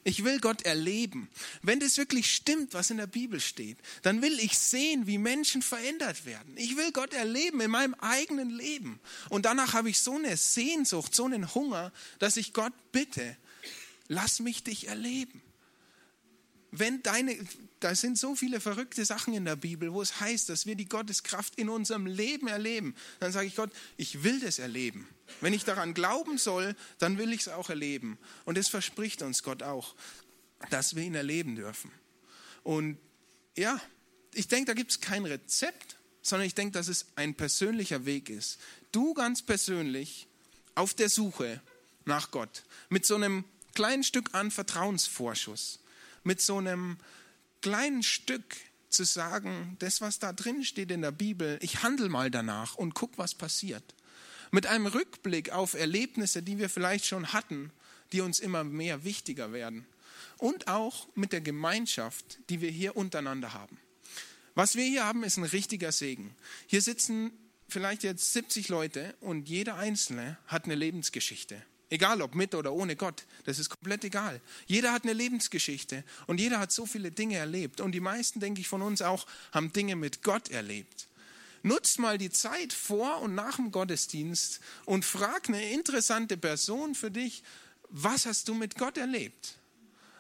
Ich 0.04 0.24
will 0.24 0.40
Gott 0.40 0.64
erleben. 0.64 1.30
Wenn 1.62 1.80
das 1.80 1.98
wirklich 1.98 2.34
stimmt, 2.34 2.74
was 2.74 2.90
in 2.90 2.98
der 2.98 3.08
Bibel 3.08 3.40
steht, 3.40 3.78
dann 4.02 4.24
will 4.24 4.40
ich 4.40 4.58
sehen, 4.58 5.06
wie 5.06 5.20
Menschen 5.20 5.62
verändert 5.62 6.26
werden. 6.26 6.58
Ich 6.58 6.76
will 6.76 6.92
Gott 6.92 7.14
erleben 7.14 7.62
in 7.62 7.70
meinem 7.70 7.94
eigenen 7.96 8.50
Leben. 8.50 9.00
Und 9.30 9.46
danach 9.46 9.74
habe 9.74 9.92
ich 9.92 10.00
so 10.00 10.16
eine 10.16 10.36
Sehnsucht, 10.38 11.14
so 11.14 11.26
einen 11.26 11.54
Hunger, 11.54 11.92
dass 12.18 12.38
ich 12.38 12.54
Gott 12.54 12.74
bitte, 12.92 13.38
lass 14.08 14.40
mich 14.40 14.64
dich 14.64 14.88
erleben. 14.88 15.44
Wenn 16.72 17.04
deine, 17.04 17.38
da 17.82 17.94
sind 17.96 18.18
so 18.18 18.36
viele 18.36 18.62
verrückte 18.62 19.04
Sachen 19.04 19.34
in 19.34 19.44
der 19.44 19.58
Bibel, 19.58 19.92
wo 19.92 20.02
es 20.02 20.22
heißt, 20.22 20.48
dass 20.48 20.66
wir 20.66 20.76
die 20.76 20.88
Gotteskraft 20.88 21.56
in 21.56 21.68
unserem 21.68 22.06
Leben 22.06 22.48
erleben, 22.48 22.96
dann 23.20 23.34
sage 23.34 23.48
ich 23.48 23.56
Gott, 23.56 23.72
ich 23.98 24.24
will 24.24 24.40
das 24.40 24.58
erleben. 24.58 25.08
Wenn 25.42 25.54
ich 25.54 25.66
daran 25.66 25.94
glauben 25.94 26.38
soll, 26.38 26.76
dann 27.00 27.18
will 27.18 27.34
ich 27.34 27.42
es 27.42 27.48
auch 27.50 27.70
erleben. 27.70 28.18
Und 28.46 28.58
es 28.58 28.70
verspricht 28.70 29.22
uns 29.22 29.44
Gott 29.44 29.64
auch, 29.64 29.96
dass 30.70 30.96
wir 30.96 31.04
ihn 31.04 31.16
erleben 31.16 31.56
dürfen. 31.56 31.92
Und 32.64 32.98
ja, 33.58 33.80
ich 34.34 34.48
denke, 34.48 34.68
da 34.68 34.74
gibt 34.74 34.92
es 34.92 35.02
kein 35.02 35.26
Rezept, 35.26 35.98
sondern 36.22 36.48
ich 36.48 36.56
denke, 36.56 36.74
dass 36.74 36.88
es 36.88 37.08
ein 37.16 37.36
persönlicher 37.36 38.06
Weg 38.06 38.30
ist. 38.30 38.60
Du 38.92 39.14
ganz 39.14 39.42
persönlich 39.42 40.28
auf 40.76 40.94
der 40.94 41.10
Suche 41.10 41.62
nach 42.06 42.32
Gott, 42.32 42.64
mit 42.90 43.06
so 43.06 43.16
einem 43.16 43.44
kleinen 43.74 44.04
Stück 44.04 44.34
an 44.34 44.52
Vertrauensvorschuss, 44.52 45.80
mit 46.24 46.42
so 46.42 46.58
einem 46.58 46.98
kleinen 47.62 48.04
Stück 48.04 48.56
zu 48.90 49.04
sagen, 49.04 49.78
das, 49.80 50.02
was 50.02 50.20
da 50.20 50.34
drin 50.34 50.64
steht 50.64 50.92
in 50.92 51.02
der 51.02 51.12
Bibel, 51.12 51.58
ich 51.62 51.84
handle 51.84 52.10
mal 52.10 52.30
danach 52.30 52.76
und 52.76 52.94
guck, 52.94 53.18
was 53.18 53.36
passiert 53.36 53.96
mit 54.52 54.68
einem 54.68 54.86
Rückblick 54.86 55.52
auf 55.52 55.74
Erlebnisse, 55.74 56.44
die 56.44 56.60
wir 56.60 56.70
vielleicht 56.70 57.06
schon 57.06 57.34
hatten, 57.34 57.72
die 58.12 58.22
uns 58.22 58.40
immer 58.40 58.64
mehr 58.64 59.04
wichtiger 59.04 59.54
werden. 59.54 59.86
Und 60.38 60.68
auch 60.68 61.08
mit 61.16 61.32
der 61.32 61.42
Gemeinschaft, 61.42 62.40
die 62.50 62.62
wir 62.62 62.70
hier 62.70 62.96
untereinander 62.98 63.54
haben. 63.54 63.80
Was 64.54 64.76
wir 64.76 64.84
hier 64.84 65.06
haben, 65.06 65.24
ist 65.24 65.38
ein 65.38 65.46
richtiger 65.46 65.92
Segen. 65.92 66.36
Hier 66.68 66.82
sitzen 66.82 67.32
vielleicht 67.70 68.04
jetzt 68.04 68.34
70 68.34 68.68
Leute 68.68 69.16
und 69.22 69.48
jeder 69.48 69.78
Einzelne 69.78 70.38
hat 70.48 70.66
eine 70.66 70.76
Lebensgeschichte. 70.76 71.62
Egal 71.92 72.22
ob 72.22 72.36
mit 72.36 72.56
oder 72.56 72.72
ohne 72.72 72.96
Gott, 72.96 73.26
das 73.44 73.60
ist 73.60 73.70
komplett 73.70 74.06
egal. 74.06 74.40
Jeder 74.66 74.94
hat 74.94 75.04
eine 75.04 75.12
Lebensgeschichte 75.12 76.06
und 76.26 76.40
jeder 76.40 76.58
hat 76.58 76.72
so 76.72 76.86
viele 76.86 77.12
Dinge 77.12 77.36
erlebt. 77.36 77.82
Und 77.82 77.92
die 77.92 78.00
meisten, 78.00 78.40
denke 78.40 78.62
ich, 78.62 78.70
von 78.70 78.82
uns 78.82 79.02
auch, 79.02 79.28
haben 79.52 79.74
Dinge 79.74 79.98
mit 79.98 80.24
Gott 80.24 80.50
erlebt. 80.50 81.10
Nutzt 81.64 82.00
mal 82.00 82.18
die 82.18 82.30
Zeit 82.30 82.72
vor 82.72 83.22
und 83.22 83.36
nach 83.36 83.58
dem 83.58 83.74
Gottesdienst 83.74 84.62
und 84.86 85.04
frag 85.04 85.50
eine 85.50 85.72
interessante 85.72 86.38
Person 86.38 86.96
für 86.96 87.12
dich, 87.12 87.44
was 87.90 88.26
hast 88.26 88.48
du 88.48 88.54
mit 88.54 88.78
Gott 88.78 88.98
erlebt? 88.98 89.58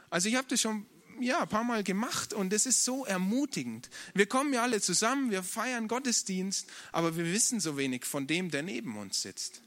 Also 0.09 0.27
ich 0.27 0.35
habe 0.35 0.47
das 0.49 0.59
schon 0.59 0.85
ja, 1.21 1.43
ein 1.43 1.47
paar 1.47 1.63
Mal 1.63 1.85
gemacht 1.85 2.33
und 2.33 2.51
es 2.51 2.65
ist 2.65 2.83
so 2.83 3.05
ermutigend. 3.05 3.89
Wir 4.13 4.25
kommen 4.25 4.53
ja 4.53 4.61
alle 4.61 4.81
zusammen, 4.81 5.31
wir 5.31 5.41
feiern 5.41 5.87
Gottesdienst, 5.87 6.67
aber 6.91 7.15
wir 7.15 7.25
wissen 7.31 7.61
so 7.61 7.77
wenig 7.77 8.03
von 8.03 8.27
dem, 8.27 8.51
der 8.51 8.61
neben 8.61 8.97
uns 8.97 9.21
sitzt. 9.21 9.61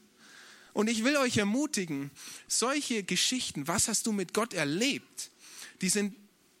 Und 0.75 0.89
ich 0.89 1.05
will 1.05 1.15
euch 1.15 1.37
ermutigen, 1.37 2.11
solche 2.49 3.01
Geschichten, 3.03 3.65
was 3.65 3.87
hast 3.87 4.07
du 4.07 4.11
mit 4.11 4.33
Gott 4.33 4.53
erlebt, 4.53 5.31
die 5.79 5.87
sind, 5.87 6.13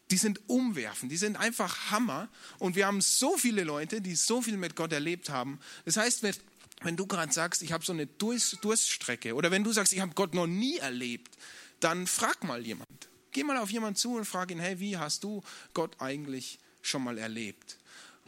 die 0.09 0.15
sind 0.15 0.39
umwerfend, 0.47 1.11
die 1.11 1.17
sind 1.17 1.35
einfach 1.35 1.91
Hammer. 1.91 2.29
Und 2.57 2.77
wir 2.77 2.87
haben 2.87 3.01
so 3.01 3.35
viele 3.35 3.65
Leute, 3.65 3.99
die 3.99 4.15
so 4.15 4.41
viel 4.41 4.55
mit 4.55 4.77
Gott 4.77 4.93
erlebt 4.93 5.29
haben. 5.29 5.59
Das 5.83 5.97
heißt, 5.97 6.23
wenn, 6.23 6.33
wenn 6.79 6.95
du 6.95 7.07
gerade 7.07 7.33
sagst, 7.33 7.61
ich 7.61 7.73
habe 7.73 7.83
so 7.83 7.91
eine 7.91 8.07
Durst, 8.07 8.59
Durststrecke 8.61 9.35
oder 9.35 9.51
wenn 9.51 9.65
du 9.65 9.73
sagst, 9.73 9.91
ich 9.91 9.99
habe 9.99 10.13
Gott 10.15 10.33
noch 10.33 10.47
nie 10.47 10.77
erlebt, 10.77 11.37
dann 11.81 12.07
frag 12.07 12.41
mal 12.45 12.65
jemand. 12.65 13.09
Geh 13.33 13.43
mal 13.43 13.57
auf 13.57 13.69
jemanden 13.69 13.97
zu 13.97 14.15
und 14.15 14.23
frag 14.23 14.49
ihn, 14.49 14.59
hey, 14.59 14.79
wie 14.79 14.95
hast 14.95 15.25
du 15.25 15.43
Gott 15.73 15.99
eigentlich 15.99 16.59
schon 16.81 17.03
mal 17.03 17.17
erlebt? 17.17 17.79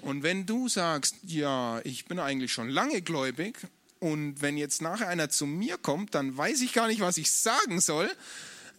Und 0.02 0.22
wenn 0.22 0.46
du 0.46 0.68
sagst, 0.68 1.16
ja, 1.24 1.80
ich 1.86 2.08
bin 2.08 2.20
eigentlich 2.20 2.52
schon 2.52 2.68
lange 2.68 3.02
gläubig 3.02 3.70
und 4.00 4.42
wenn 4.42 4.58
jetzt 4.58 4.82
nachher 4.82 5.08
einer 5.08 5.30
zu 5.30 5.46
mir 5.46 5.78
kommt, 5.78 6.16
dann 6.16 6.36
weiß 6.38 6.62
ich 6.62 6.74
gar 6.74 6.88
nicht, 6.88 7.02
was 7.02 7.18
ich 7.18 7.32
sagen 7.32 7.82
soll. 7.82 8.10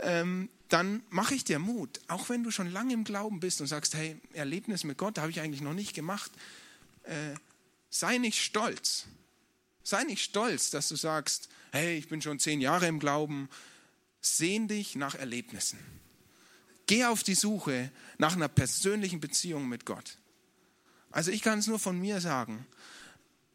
Ähm, 0.00 0.48
dann 0.68 1.02
mache 1.08 1.34
ich 1.34 1.44
dir 1.44 1.58
Mut. 1.58 2.00
Auch 2.08 2.28
wenn 2.28 2.44
du 2.44 2.50
schon 2.50 2.70
lange 2.70 2.92
im 2.92 3.04
Glauben 3.04 3.40
bist 3.40 3.60
und 3.60 3.66
sagst, 3.66 3.94
hey, 3.94 4.16
Erlebnis 4.32 4.84
mit 4.84 4.98
Gott 4.98 5.18
habe 5.18 5.30
ich 5.30 5.40
eigentlich 5.40 5.62
noch 5.62 5.74
nicht 5.74 5.94
gemacht. 5.94 6.30
Äh, 7.04 7.34
sei 7.90 8.18
nicht 8.18 8.42
stolz. 8.42 9.06
Sei 9.82 10.04
nicht 10.04 10.22
stolz, 10.22 10.70
dass 10.70 10.88
du 10.88 10.96
sagst, 10.96 11.48
hey, 11.72 11.96
ich 11.96 12.08
bin 12.08 12.20
schon 12.20 12.38
zehn 12.38 12.60
Jahre 12.60 12.86
im 12.86 12.98
Glauben. 12.98 13.48
Sehn 14.20 14.68
dich 14.68 14.94
nach 14.94 15.14
Erlebnissen. 15.14 15.78
Geh 16.86 17.04
auf 17.04 17.22
die 17.22 17.34
Suche 17.34 17.90
nach 18.18 18.36
einer 18.36 18.48
persönlichen 18.48 19.20
Beziehung 19.20 19.68
mit 19.68 19.84
Gott. 19.86 20.18
Also 21.10 21.30
ich 21.30 21.42
kann 21.42 21.58
es 21.58 21.66
nur 21.66 21.78
von 21.78 21.98
mir 21.98 22.20
sagen. 22.20 22.66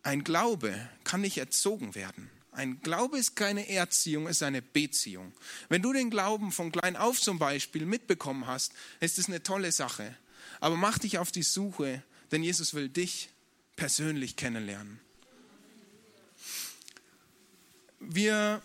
Ein 0.03 0.23
Glaube 0.23 0.89
kann 1.05 1.21
nicht 1.21 1.37
erzogen 1.37 1.95
werden. 1.95 2.29
Ein 2.51 2.81
Glaube 2.81 3.17
ist 3.17 3.35
keine 3.35 3.67
Erziehung, 3.67 4.27
es 4.27 4.37
ist 4.37 4.43
eine 4.43 4.61
Beziehung. 4.61 5.33
Wenn 5.69 5.81
du 5.81 5.91
den 5.91 6.11
Glauben 6.11 6.51
von 6.51 6.71
klein 6.71 6.95
auf 6.95 7.19
zum 7.19 7.39
Beispiel 7.39 7.85
mitbekommen 7.85 8.45
hast, 8.45 8.73
ist 8.99 9.17
es 9.17 9.27
eine 9.27 9.41
tolle 9.41 9.71
Sache. 9.71 10.15
Aber 10.59 10.75
mach 10.75 10.99
dich 10.99 11.17
auf 11.17 11.31
die 11.31 11.41
Suche, 11.41 12.03
denn 12.31 12.43
Jesus 12.43 12.73
will 12.73 12.89
dich 12.89 13.29
persönlich 13.75 14.35
kennenlernen. 14.35 14.99
Wir 17.99 18.61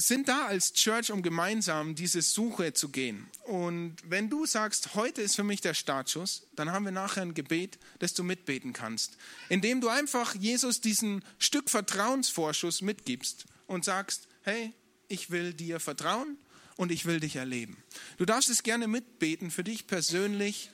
sind 0.00 0.28
da 0.28 0.46
als 0.46 0.74
Church, 0.74 1.10
um 1.10 1.22
gemeinsam 1.22 1.96
diese 1.96 2.22
Suche 2.22 2.72
zu 2.72 2.90
gehen. 2.90 3.28
Und 3.44 3.96
wenn 4.04 4.30
du 4.30 4.46
sagst, 4.46 4.94
heute 4.94 5.22
ist 5.22 5.34
für 5.34 5.42
mich 5.42 5.60
der 5.60 5.74
Startschuss, 5.74 6.46
dann 6.54 6.70
haben 6.70 6.84
wir 6.84 6.92
nachher 6.92 7.22
ein 7.22 7.34
Gebet, 7.34 7.80
das 7.98 8.14
du 8.14 8.22
mitbeten 8.22 8.72
kannst, 8.72 9.16
indem 9.48 9.80
du 9.80 9.88
einfach 9.88 10.36
Jesus 10.36 10.80
diesen 10.80 11.24
Stück 11.38 11.68
Vertrauensvorschuss 11.68 12.80
mitgibst 12.80 13.46
und 13.66 13.84
sagst, 13.84 14.28
hey, 14.42 14.72
ich 15.08 15.30
will 15.30 15.52
dir 15.52 15.80
vertrauen 15.80 16.38
und 16.76 16.92
ich 16.92 17.04
will 17.04 17.18
dich 17.18 17.34
erleben. 17.34 17.76
Du 18.18 18.24
darfst 18.24 18.50
es 18.50 18.62
gerne 18.62 18.86
mitbeten 18.86 19.50
für 19.50 19.64
dich 19.64 19.88
persönlich 19.88 20.70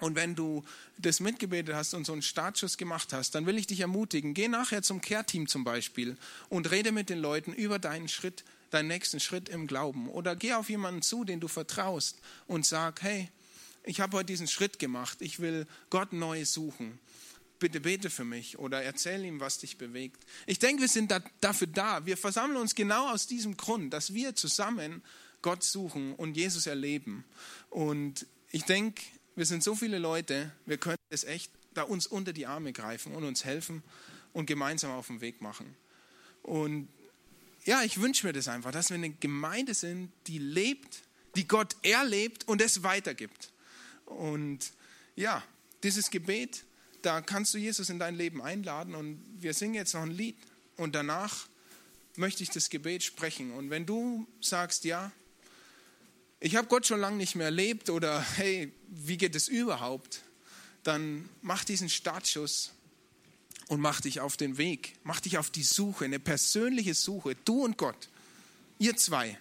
und 0.00 0.14
wenn 0.14 0.34
du 0.34 0.64
das 0.98 1.20
mitgebetet 1.20 1.74
hast 1.74 1.94
und 1.94 2.04
so 2.04 2.12
einen 2.12 2.22
Startschuss 2.22 2.76
gemacht 2.76 3.12
hast, 3.12 3.34
dann 3.34 3.46
will 3.46 3.58
ich 3.58 3.66
dich 3.66 3.80
ermutigen, 3.80 4.32
geh 4.32 4.48
nachher 4.48 4.82
zum 4.82 5.00
Care-Team 5.00 5.48
zum 5.48 5.64
Beispiel 5.64 6.16
und 6.48 6.70
rede 6.70 6.92
mit 6.92 7.10
den 7.10 7.18
Leuten 7.18 7.52
über 7.52 7.78
deinen 7.78 8.08
Schritt, 8.08 8.44
deinen 8.70 8.88
nächsten 8.88 9.18
Schritt 9.18 9.48
im 9.48 9.66
Glauben. 9.66 10.08
Oder 10.08 10.36
geh 10.36 10.54
auf 10.54 10.70
jemanden 10.70 11.02
zu, 11.02 11.24
den 11.24 11.40
du 11.40 11.48
vertraust 11.48 12.20
und 12.46 12.64
sag, 12.64 13.02
hey, 13.02 13.28
ich 13.82 14.00
habe 14.00 14.16
heute 14.16 14.26
diesen 14.26 14.46
Schritt 14.46 14.78
gemacht, 14.78 15.18
ich 15.20 15.40
will 15.40 15.66
Gott 15.90 16.12
neu 16.12 16.44
suchen. 16.44 16.98
Bitte 17.58 17.80
bete 17.80 18.08
für 18.08 18.24
mich 18.24 18.56
oder 18.58 18.82
erzähl 18.82 19.24
ihm, 19.24 19.40
was 19.40 19.58
dich 19.58 19.78
bewegt. 19.78 20.24
Ich 20.46 20.60
denke, 20.60 20.82
wir 20.82 20.88
sind 20.88 21.10
da, 21.10 21.20
dafür 21.40 21.66
da. 21.66 22.06
Wir 22.06 22.16
versammeln 22.16 22.56
uns 22.56 22.76
genau 22.76 23.10
aus 23.10 23.26
diesem 23.26 23.56
Grund, 23.56 23.92
dass 23.92 24.14
wir 24.14 24.36
zusammen 24.36 25.02
Gott 25.42 25.64
suchen 25.64 26.14
und 26.14 26.36
Jesus 26.36 26.68
erleben. 26.68 27.24
Und 27.68 28.26
ich 28.52 28.62
denke, 28.62 29.02
wir 29.38 29.46
sind 29.46 29.62
so 29.62 29.76
viele 29.76 29.98
Leute, 29.98 30.50
wir 30.66 30.78
können 30.78 30.98
es 31.10 31.22
echt 31.22 31.52
da 31.72 31.82
uns 31.82 32.08
unter 32.08 32.32
die 32.32 32.46
Arme 32.46 32.72
greifen 32.72 33.14
und 33.14 33.22
uns 33.22 33.44
helfen 33.44 33.84
und 34.32 34.46
gemeinsam 34.46 34.90
auf 34.90 35.06
den 35.06 35.20
Weg 35.20 35.40
machen. 35.40 35.76
Und 36.42 36.88
ja, 37.64 37.82
ich 37.82 38.00
wünsche 38.00 38.26
mir 38.26 38.32
das 38.32 38.48
einfach, 38.48 38.72
dass 38.72 38.90
wir 38.90 38.96
eine 38.96 39.10
Gemeinde 39.10 39.74
sind, 39.74 40.10
die 40.26 40.38
lebt, 40.38 41.02
die 41.36 41.46
Gott 41.46 41.76
erlebt 41.82 42.48
und 42.48 42.60
es 42.60 42.82
weitergibt. 42.82 43.52
Und 44.06 44.72
ja, 45.14 45.44
dieses 45.84 46.10
Gebet, 46.10 46.64
da 47.02 47.20
kannst 47.20 47.54
du 47.54 47.58
Jesus 47.58 47.90
in 47.90 48.00
dein 48.00 48.16
Leben 48.16 48.42
einladen 48.42 48.96
und 48.96 49.22
wir 49.38 49.54
singen 49.54 49.74
jetzt 49.74 49.94
noch 49.94 50.02
ein 50.02 50.10
Lied 50.10 50.36
und 50.76 50.96
danach 50.96 51.46
möchte 52.16 52.42
ich 52.42 52.50
das 52.50 52.70
Gebet 52.70 53.04
sprechen. 53.04 53.52
Und 53.52 53.70
wenn 53.70 53.86
du 53.86 54.26
sagst, 54.40 54.84
ja, 54.84 55.12
ich 56.40 56.56
habe 56.56 56.68
Gott 56.68 56.86
schon 56.86 57.00
lange 57.00 57.16
nicht 57.16 57.34
mehr 57.34 57.46
erlebt 57.46 57.90
oder 57.90 58.20
hey, 58.36 58.72
wie 58.88 59.16
geht 59.16 59.34
es 59.34 59.48
überhaupt? 59.48 60.22
Dann 60.84 61.28
mach 61.42 61.64
diesen 61.64 61.88
Startschuss 61.88 62.72
und 63.66 63.80
mach 63.80 64.00
dich 64.00 64.20
auf 64.20 64.36
den 64.36 64.56
Weg, 64.56 64.94
mach 65.02 65.20
dich 65.20 65.38
auf 65.38 65.50
die 65.50 65.62
Suche, 65.62 66.04
eine 66.04 66.20
persönliche 66.20 66.94
Suche, 66.94 67.34
du 67.44 67.64
und 67.64 67.76
Gott, 67.76 68.08
ihr 68.78 68.96
zwei. 68.96 69.36